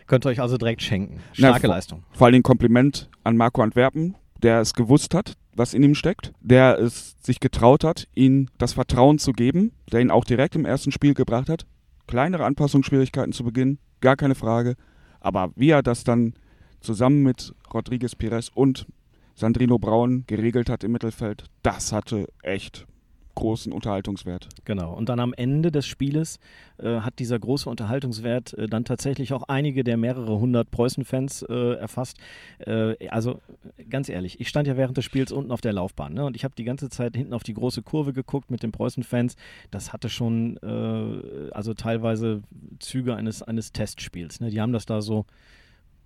Könnt 0.07 0.25
ihr 0.25 0.29
euch 0.29 0.41
also 0.41 0.57
direkt 0.57 0.81
schenken. 0.81 1.19
Starke 1.33 1.67
Na, 1.67 1.75
Leistung. 1.75 2.03
Vor 2.11 2.27
allem 2.27 2.43
Kompliment 2.43 3.09
an 3.23 3.37
Marco 3.37 3.61
Antwerpen, 3.61 4.15
der 4.41 4.61
es 4.61 4.73
gewusst 4.73 5.13
hat, 5.13 5.37
was 5.55 5.73
in 5.73 5.83
ihm 5.83 5.95
steckt, 5.95 6.33
der 6.41 6.79
es 6.79 7.15
sich 7.21 7.39
getraut 7.39 7.83
hat, 7.83 8.07
ihm 8.15 8.47
das 8.57 8.73
Vertrauen 8.73 9.19
zu 9.19 9.33
geben, 9.33 9.71
der 9.91 10.01
ihn 10.01 10.11
auch 10.11 10.23
direkt 10.23 10.55
im 10.55 10.65
ersten 10.65 10.91
Spiel 10.91 11.13
gebracht 11.13 11.49
hat. 11.49 11.65
Kleinere 12.07 12.45
Anpassungsschwierigkeiten 12.45 13.33
zu 13.33 13.43
Beginn, 13.43 13.77
gar 13.99 14.15
keine 14.15 14.35
Frage. 14.35 14.75
Aber 15.19 15.51
wie 15.55 15.69
er 15.69 15.83
das 15.83 16.03
dann 16.03 16.33
zusammen 16.79 17.21
mit 17.21 17.53
Rodriguez 17.73 18.15
Pires 18.15 18.49
und 18.49 18.87
Sandrino 19.35 19.77
Braun 19.77 20.23
geregelt 20.27 20.69
hat 20.69 20.83
im 20.83 20.91
Mittelfeld, 20.91 21.45
das 21.63 21.91
hatte 21.91 22.27
echt 22.41 22.87
großen 23.41 23.73
Unterhaltungswert. 23.73 24.47
Genau. 24.65 24.93
Und 24.93 25.09
dann 25.09 25.19
am 25.19 25.33
Ende 25.33 25.71
des 25.71 25.87
Spieles 25.87 26.39
äh, 26.77 27.01
hat 27.01 27.17
dieser 27.17 27.39
große 27.39 27.69
Unterhaltungswert 27.69 28.53
äh, 28.53 28.67
dann 28.67 28.85
tatsächlich 28.85 29.33
auch 29.33 29.43
einige 29.43 29.83
der 29.83 29.97
mehrere 29.97 30.39
hundert 30.39 30.69
Preußen-Fans 30.69 31.41
äh, 31.49 31.73
erfasst. 31.73 32.17
Äh, 32.59 33.07
also 33.09 33.41
ganz 33.89 34.09
ehrlich, 34.09 34.39
ich 34.39 34.47
stand 34.47 34.67
ja 34.67 34.77
während 34.77 34.95
des 34.95 35.05
Spiels 35.05 35.31
unten 35.31 35.51
auf 35.51 35.59
der 35.59 35.73
Laufbahn 35.73 36.13
ne? 36.13 36.23
und 36.23 36.35
ich 36.35 36.43
habe 36.43 36.53
die 36.55 36.63
ganze 36.63 36.89
Zeit 36.89 37.17
hinten 37.17 37.33
auf 37.33 37.43
die 37.43 37.55
große 37.55 37.81
Kurve 37.81 38.13
geguckt 38.13 38.51
mit 38.51 38.61
den 38.61 38.71
Preußen-Fans. 38.71 39.35
Das 39.71 39.91
hatte 39.91 40.09
schon 40.09 40.57
äh, 40.57 41.51
also 41.51 41.73
teilweise 41.73 42.43
Züge 42.79 43.15
eines, 43.15 43.41
eines 43.41 43.71
Testspiels. 43.71 44.39
Ne? 44.39 44.51
Die 44.51 44.61
haben 44.61 44.71
das 44.71 44.85
da 44.85 45.01
so 45.01 45.25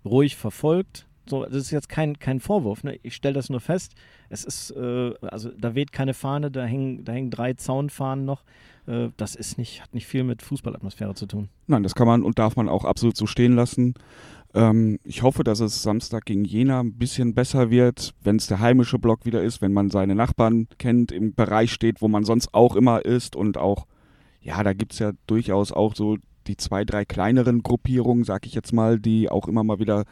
ruhig 0.04 0.36
verfolgt 0.36 1.06
so, 1.28 1.44
das 1.44 1.54
ist 1.54 1.70
jetzt 1.70 1.88
kein, 1.88 2.18
kein 2.18 2.40
Vorwurf, 2.40 2.84
ne? 2.84 2.98
ich 3.02 3.14
stelle 3.14 3.34
das 3.34 3.50
nur 3.50 3.60
fest. 3.60 3.94
Es 4.28 4.44
ist, 4.44 4.70
äh, 4.72 5.14
also 5.22 5.50
da 5.50 5.74
weht 5.74 5.92
keine 5.92 6.14
Fahne, 6.14 6.50
da 6.50 6.64
hängen, 6.64 7.04
da 7.04 7.12
hängen 7.12 7.30
drei 7.30 7.54
Zaunfahnen 7.54 8.24
noch. 8.24 8.44
Äh, 8.86 9.08
das 9.16 9.34
ist 9.34 9.58
nicht, 9.58 9.82
hat 9.82 9.94
nicht 9.94 10.06
viel 10.06 10.24
mit 10.24 10.42
Fußballatmosphäre 10.42 11.14
zu 11.14 11.26
tun. 11.26 11.48
Nein, 11.66 11.82
das 11.82 11.94
kann 11.94 12.06
man 12.06 12.22
und 12.22 12.38
darf 12.38 12.56
man 12.56 12.68
auch 12.68 12.84
absolut 12.84 13.16
so 13.16 13.26
stehen 13.26 13.54
lassen. 13.54 13.94
Ähm, 14.54 14.98
ich 15.04 15.22
hoffe, 15.22 15.44
dass 15.44 15.60
es 15.60 15.82
Samstag 15.82 16.24
gegen 16.24 16.44
Jena 16.44 16.80
ein 16.80 16.94
bisschen 16.94 17.34
besser 17.34 17.70
wird, 17.70 18.14
wenn 18.22 18.36
es 18.36 18.46
der 18.46 18.60
heimische 18.60 18.98
Block 18.98 19.26
wieder 19.26 19.42
ist, 19.42 19.60
wenn 19.60 19.72
man 19.72 19.90
seine 19.90 20.14
Nachbarn 20.14 20.68
kennt, 20.78 21.12
im 21.12 21.34
Bereich 21.34 21.72
steht, 21.72 22.00
wo 22.00 22.08
man 22.08 22.24
sonst 22.24 22.54
auch 22.54 22.76
immer 22.76 23.04
ist 23.04 23.36
und 23.36 23.58
auch, 23.58 23.86
ja, 24.40 24.62
da 24.62 24.72
gibt 24.72 24.92
es 24.92 24.98
ja 24.98 25.12
durchaus 25.26 25.72
auch 25.72 25.94
so 25.94 26.16
die 26.46 26.56
zwei, 26.56 26.84
drei 26.84 27.04
kleineren 27.04 27.62
Gruppierungen, 27.62 28.24
sag 28.24 28.46
ich 28.46 28.54
jetzt 28.54 28.72
mal, 28.72 28.98
die 28.98 29.28
auch 29.28 29.48
immer 29.48 29.64
mal 29.64 29.78
wieder 29.78 30.04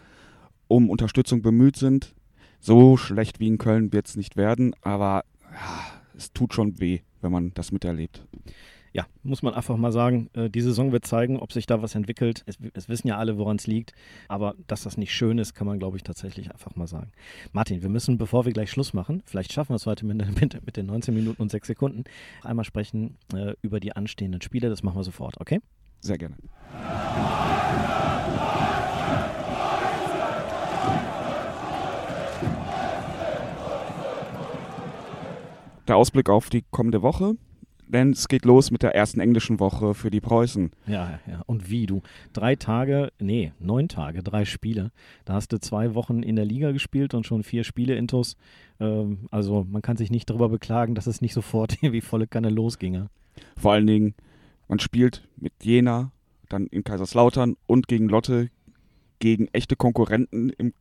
um 0.75 0.91
Unterstützung 0.91 1.41
bemüht 1.41 1.77
sind. 1.77 2.17
So 2.59 2.97
schlecht 2.97 3.39
wie 3.39 3.47
in 3.47 3.59
Köln 3.59 3.93
wird 3.93 4.09
es 4.09 4.17
nicht 4.17 4.37
werden, 4.37 4.75
aber 4.83 5.25
ja, 5.53 6.01
es 6.17 6.33
tut 6.33 6.53
schon 6.53 6.81
weh, 6.81 7.01
wenn 7.21 7.31
man 7.31 7.55
das 7.55 7.71
miterlebt. 7.71 8.27
Ja, 8.93 9.07
muss 9.23 9.43
man 9.43 9.55
einfach 9.55 9.77
mal 9.77 9.93
sagen, 9.93 10.31
äh, 10.35 10.51
die 10.51 10.61
Saison 10.61 10.91
wird 10.91 11.07
zeigen, 11.07 11.39
ob 11.39 11.53
sich 11.53 11.67
da 11.67 11.81
was 11.81 11.95
entwickelt. 11.95 12.43
Es, 12.47 12.59
es 12.75 12.89
wissen 12.89 13.07
ja 13.09 13.19
alle, 13.19 13.39
woran 13.39 13.57
es 13.57 13.67
liegt. 13.69 13.93
Aber 14.29 14.55
dass 14.67 14.85
das 14.85 14.97
nicht 14.97 15.13
schön 15.13 15.39
ist, 15.39 15.55
kann 15.55 15.67
man, 15.67 15.79
glaube 15.81 15.97
ich, 15.97 16.05
tatsächlich 16.05 16.51
einfach 16.53 16.75
mal 16.77 16.87
sagen. 16.87 17.11
Martin, 17.53 17.83
wir 17.83 17.89
müssen, 17.89 18.19
bevor 18.19 18.45
wir 18.45 18.53
gleich 18.53 18.71
Schluss 18.71 18.95
machen, 18.95 19.23
vielleicht 19.27 19.53
schaffen 19.53 19.71
wir 19.71 19.77
es 19.77 19.87
heute 19.87 20.07
mit, 20.07 20.19
mit, 20.41 20.65
mit 20.65 20.77
den 20.77 20.87
19 20.87 21.13
Minuten 21.15 21.43
und 21.43 21.51
6 21.51 21.67
Sekunden, 21.67 22.05
einmal 22.43 22.65
sprechen 22.65 23.17
äh, 23.33 23.55
über 23.63 23.81
die 23.81 23.95
anstehenden 23.95 24.43
Spiele. 24.43 24.69
Das 24.71 24.83
machen 24.85 24.97
wir 24.97 25.05
sofort, 25.05 25.41
okay? 25.41 25.61
Sehr 26.01 26.19
gerne. 26.19 26.37
Der 35.87 35.97
Ausblick 35.97 36.29
auf 36.29 36.51
die 36.51 36.65
kommende 36.71 37.03
Woche. 37.03 37.37
Denn 37.87 38.11
es 38.11 38.29
geht 38.29 38.45
los 38.45 38.71
mit 38.71 38.83
der 38.83 38.95
ersten 38.95 39.21
englischen 39.21 39.61
Woche 39.61 39.95
für 39.95 40.11
die 40.11 40.21
Preußen. 40.21 40.71
Ja, 40.87 41.21
ja. 41.27 41.43
Und 41.47 41.71
wie 41.71 41.87
du? 41.87 42.03
Drei 42.33 42.57
Tage, 42.57 43.13
nee, 43.19 43.53
neun 43.59 43.89
Tage, 43.89 44.23
drei 44.23 44.47
Spiele. 44.47 44.91
Da 45.27 45.35
hast 45.35 45.53
du 45.53 45.61
zwei 45.61 45.95
Wochen 45.95 46.23
in 46.23 46.37
der 46.37 46.47
Liga 46.47 46.73
gespielt 46.73 47.13
und 47.13 47.27
schon 47.27 47.43
vier 47.43 47.63
Spiele 47.63 47.95
intus. 47.95 48.37
Ähm, 48.81 49.29
also 49.31 49.67
man 49.71 49.83
kann 49.83 49.99
sich 49.99 50.11
nicht 50.11 50.31
darüber 50.31 50.49
beklagen, 50.49 50.95
dass 50.95 51.07
es 51.07 51.21
nicht 51.21 51.35
sofort 51.35 51.77
wie 51.83 52.01
volle 52.01 52.27
Kanne 52.27 52.49
losginge. 52.49 53.11
Vor 53.57 53.73
allen 53.73 53.87
Dingen, 53.87 54.15
man 54.67 54.79
spielt 54.79 55.29
mit 55.37 55.53
Jena, 55.63 56.11
dann 56.49 56.67
in 56.69 56.85
Kaiserslautern 56.85 57.57
und 57.67 57.87
gegen 57.87 58.09
Lotte, 58.09 58.49
gegen 59.19 59.49
echte 59.49 59.77
Konkurrenten 59.77 60.51
im 60.51 60.73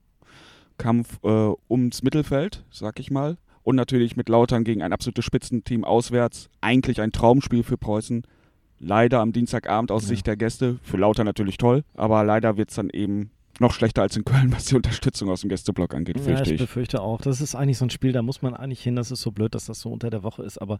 Kampf 0.78 1.20
äh, 1.24 1.52
ums 1.70 2.02
Mittelfeld, 2.02 2.64
sag 2.72 3.00
ich 3.00 3.12
mal 3.12 3.38
und 3.64 3.76
natürlich 3.76 4.16
mit 4.16 4.30
Lautern 4.30 4.64
gegen 4.64 4.82
ein 4.82 4.94
absolutes 4.94 5.26
Spitzenteam 5.26 5.84
auswärts. 5.84 6.50
Eigentlich 6.62 7.02
ein 7.02 7.12
Traumspiel 7.12 7.64
für 7.64 7.78
Preußen. 7.78 8.24
Leider 8.80 9.22
am 9.22 9.32
Dienstagabend 9.32 9.92
aus 9.92 10.04
ja. 10.04 10.10
Sicht 10.10 10.28
der 10.28 10.36
Gäste. 10.36 10.78
Für 10.84 10.98
Lauter 10.98 11.24
natürlich 11.24 11.58
toll, 11.58 11.84
aber 11.96 12.24
leider 12.24 12.58
wird 12.58 12.70
es 12.70 12.76
dann 12.76 12.90
eben 12.90 13.32
noch 13.60 13.74
schlechter 13.74 14.02
als 14.02 14.18
in 14.18 14.26
Köln, 14.26 14.52
was 14.56 14.66
die 14.66 14.76
Unterstützung 14.76 15.30
aus 15.30 15.42
dem 15.42 15.50
Gästeblock 15.50 15.94
angeht, 15.94 16.20
fürchte 16.20 16.32
ja, 16.32 16.42
ich. 16.42 16.52
ich 16.54 16.58
befürchte 16.60 17.02
auch. 17.02 17.22
Das 17.22 17.42
ist 17.42 17.56
eigentlich 17.56 17.78
so 17.78 17.86
ein 17.86 17.90
Spiel, 17.90 18.12
da 18.12 18.22
muss 18.22 18.42
man 18.42 18.54
eigentlich 18.54 18.82
hin. 18.82 18.96
Das 18.96 19.12
ist 19.12 19.22
so 19.22 19.32
blöd, 19.32 19.54
dass 19.56 19.66
das 19.66 19.80
so 19.80 19.92
unter 19.92 20.10
der 20.10 20.24
Woche 20.24 20.44
ist. 20.44 20.58
Aber 20.58 20.80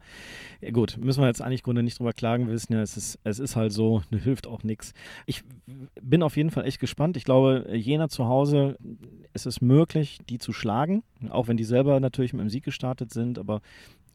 ja 0.62 0.72
gut, 0.72 0.98
müssen 0.98 1.22
wir 1.22 1.28
jetzt 1.28 1.42
eigentlich 1.42 1.64
Grunde 1.64 1.84
nicht 1.84 2.00
drüber 2.00 2.14
klagen. 2.14 2.48
Wir 2.48 2.54
wissen 2.54 2.74
ja, 2.74 2.82
es 2.82 2.98
ist, 2.98 3.20
es 3.24 3.40
ist 3.40 3.56
halt 3.56 3.72
so, 3.72 4.02
ne, 4.10 4.18
hilft 4.24 4.48
auch 4.48 4.64
nichts. 4.64 4.94
Ich 5.26 5.44
bin 6.02 6.24
auf 6.24 6.38
jeden 6.38 6.52
Fall 6.52 6.66
echt 6.66 6.80
gespannt. 6.80 7.18
Ich 7.18 7.26
glaube, 7.26 7.68
Jena 7.74 8.10
zu 8.10 8.26
Hause 8.28 8.78
ist 9.34 9.46
es 9.46 9.62
möglich, 9.62 10.20
die 10.30 10.40
zu 10.40 10.54
schlagen. 10.54 11.04
Auch 11.30 11.48
wenn 11.48 11.58
die 11.58 11.64
selber 11.64 12.00
natürlich 12.00 12.34
mit 12.34 12.42
dem 12.42 12.50
Sieg 12.50 12.64
gestartet 12.64 13.12
sind. 13.12 13.40
Aber 13.40 13.62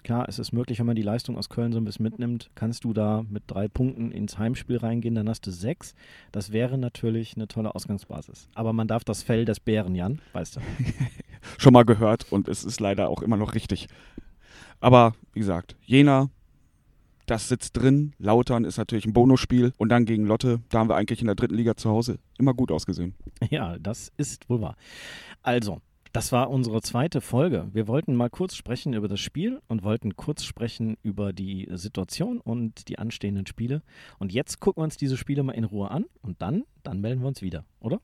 klar, 0.03 0.29
es 0.29 0.39
ist 0.39 0.53
möglich, 0.53 0.79
wenn 0.79 0.87
man 0.87 0.97
die 0.97 1.03
Leistung 1.03 1.37
aus 1.37 1.49
Köln 1.49 1.73
so 1.73 1.79
ein 1.79 1.85
bisschen 1.85 2.05
mitnimmt, 2.05 2.51
kannst 2.55 2.85
du 2.85 2.93
da 2.93 3.25
mit 3.29 3.45
drei 3.47 3.69
Punkten 3.69 4.11
ins 4.11 4.39
Heimspiel 4.39 4.79
reingehen, 4.79 5.15
dann 5.15 5.29
hast 5.29 5.47
du 5.47 5.51
sechs. 5.51 5.95
Das 6.33 6.53
wäre 6.53 6.79
natürlich 6.79 7.37
eine 7.37 7.49
tolle 7.49 7.75
Ausgangsbasis. 7.75 8.49
Aber 8.55 8.73
man 8.73 8.89
darf 8.89 9.05
das 9.05 9.23
Fell 9.23 9.45
des 9.45 9.61
Bären, 9.61 9.95
Jan, 9.95 10.21
weißt 10.33 10.57
du. 10.57 10.61
Schon 11.59 11.73
mal 11.73 11.85
gehört 11.85 12.31
und 12.31 12.49
es 12.49 12.65
ist 12.65 12.81
leider 12.81 13.09
auch 13.09 13.23
immer 13.23 13.37
noch 13.37 13.55
richtig. 13.55 13.89
Aber 14.81 15.15
wie 15.33 15.41
gesagt, 15.41 15.77
Jena, 15.83 16.31
das 17.29 17.49
sitzt 17.49 17.77
drin. 17.77 18.15
Lautern 18.19 18.65
ist 18.65 18.79
natürlich 18.79 19.05
ein 19.05 19.13
Bonusspiel. 19.13 19.73
Und 19.77 19.91
dann 19.91 20.07
gegen 20.07 20.25
Lotte, 20.27 20.61
da 20.71 20.79
haben 20.79 20.89
wir 20.89 20.97
eigentlich 20.97 21.21
in 21.21 21.27
der 21.27 21.37
dritten 21.37 21.55
Liga 21.55 21.77
zu 21.77 21.91
Hause 21.91 22.19
immer 22.39 22.55
gut 22.55 22.73
ausgesehen. 22.73 23.15
Ja, 23.51 23.79
das 23.79 24.13
ist 24.17 24.49
wohl 24.49 24.61
wahr. 24.61 24.77
Also, 25.43 25.81
das 26.13 26.33
war 26.33 26.51
unsere 26.51 26.81
zweite 26.83 27.21
Folge. 27.21 27.69
Wir 27.73 27.87
wollten 27.87 28.15
mal 28.15 28.31
kurz 28.31 28.55
sprechen 28.55 28.93
über 28.95 29.09
das 29.09 29.21
Spiel 29.21 29.61
und 29.69 29.83
wollten 29.83 30.17
kurz 30.17 30.45
sprechen 30.45 30.97
über 31.03 31.33
die 31.33 31.69
Situation 31.73 32.41
und 32.41 32.89
die 32.89 32.99
anstehenden 32.99 33.47
Spiele. 33.47 33.83
Und 34.19 34.33
jetzt 34.33 34.61
gucken 34.61 34.81
wir 34.81 34.85
uns 34.85 34.97
diese 34.97 35.17
Spiele 35.17 35.43
mal 35.43 35.53
in 35.53 35.65
Ruhe 35.65 35.91
an 35.91 36.07
und 36.23 36.41
dann, 36.43 36.65
dann 36.83 37.01
melden 37.01 37.21
wir 37.21 37.29
uns 37.29 37.43
wieder, 37.43 37.65
oder? 37.81 38.01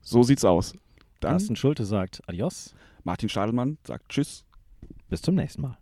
So 0.00 0.22
sieht's 0.22 0.44
aus. 0.44 0.74
Dann 1.20 1.32
Carsten 1.32 1.56
Schulte 1.56 1.84
sagt 1.84 2.22
Adios. 2.26 2.74
Martin 3.04 3.28
Stadelmann 3.28 3.78
sagt 3.84 4.08
Tschüss. 4.08 4.44
Bis 5.08 5.22
zum 5.22 5.34
nächsten 5.34 5.62
Mal. 5.62 5.78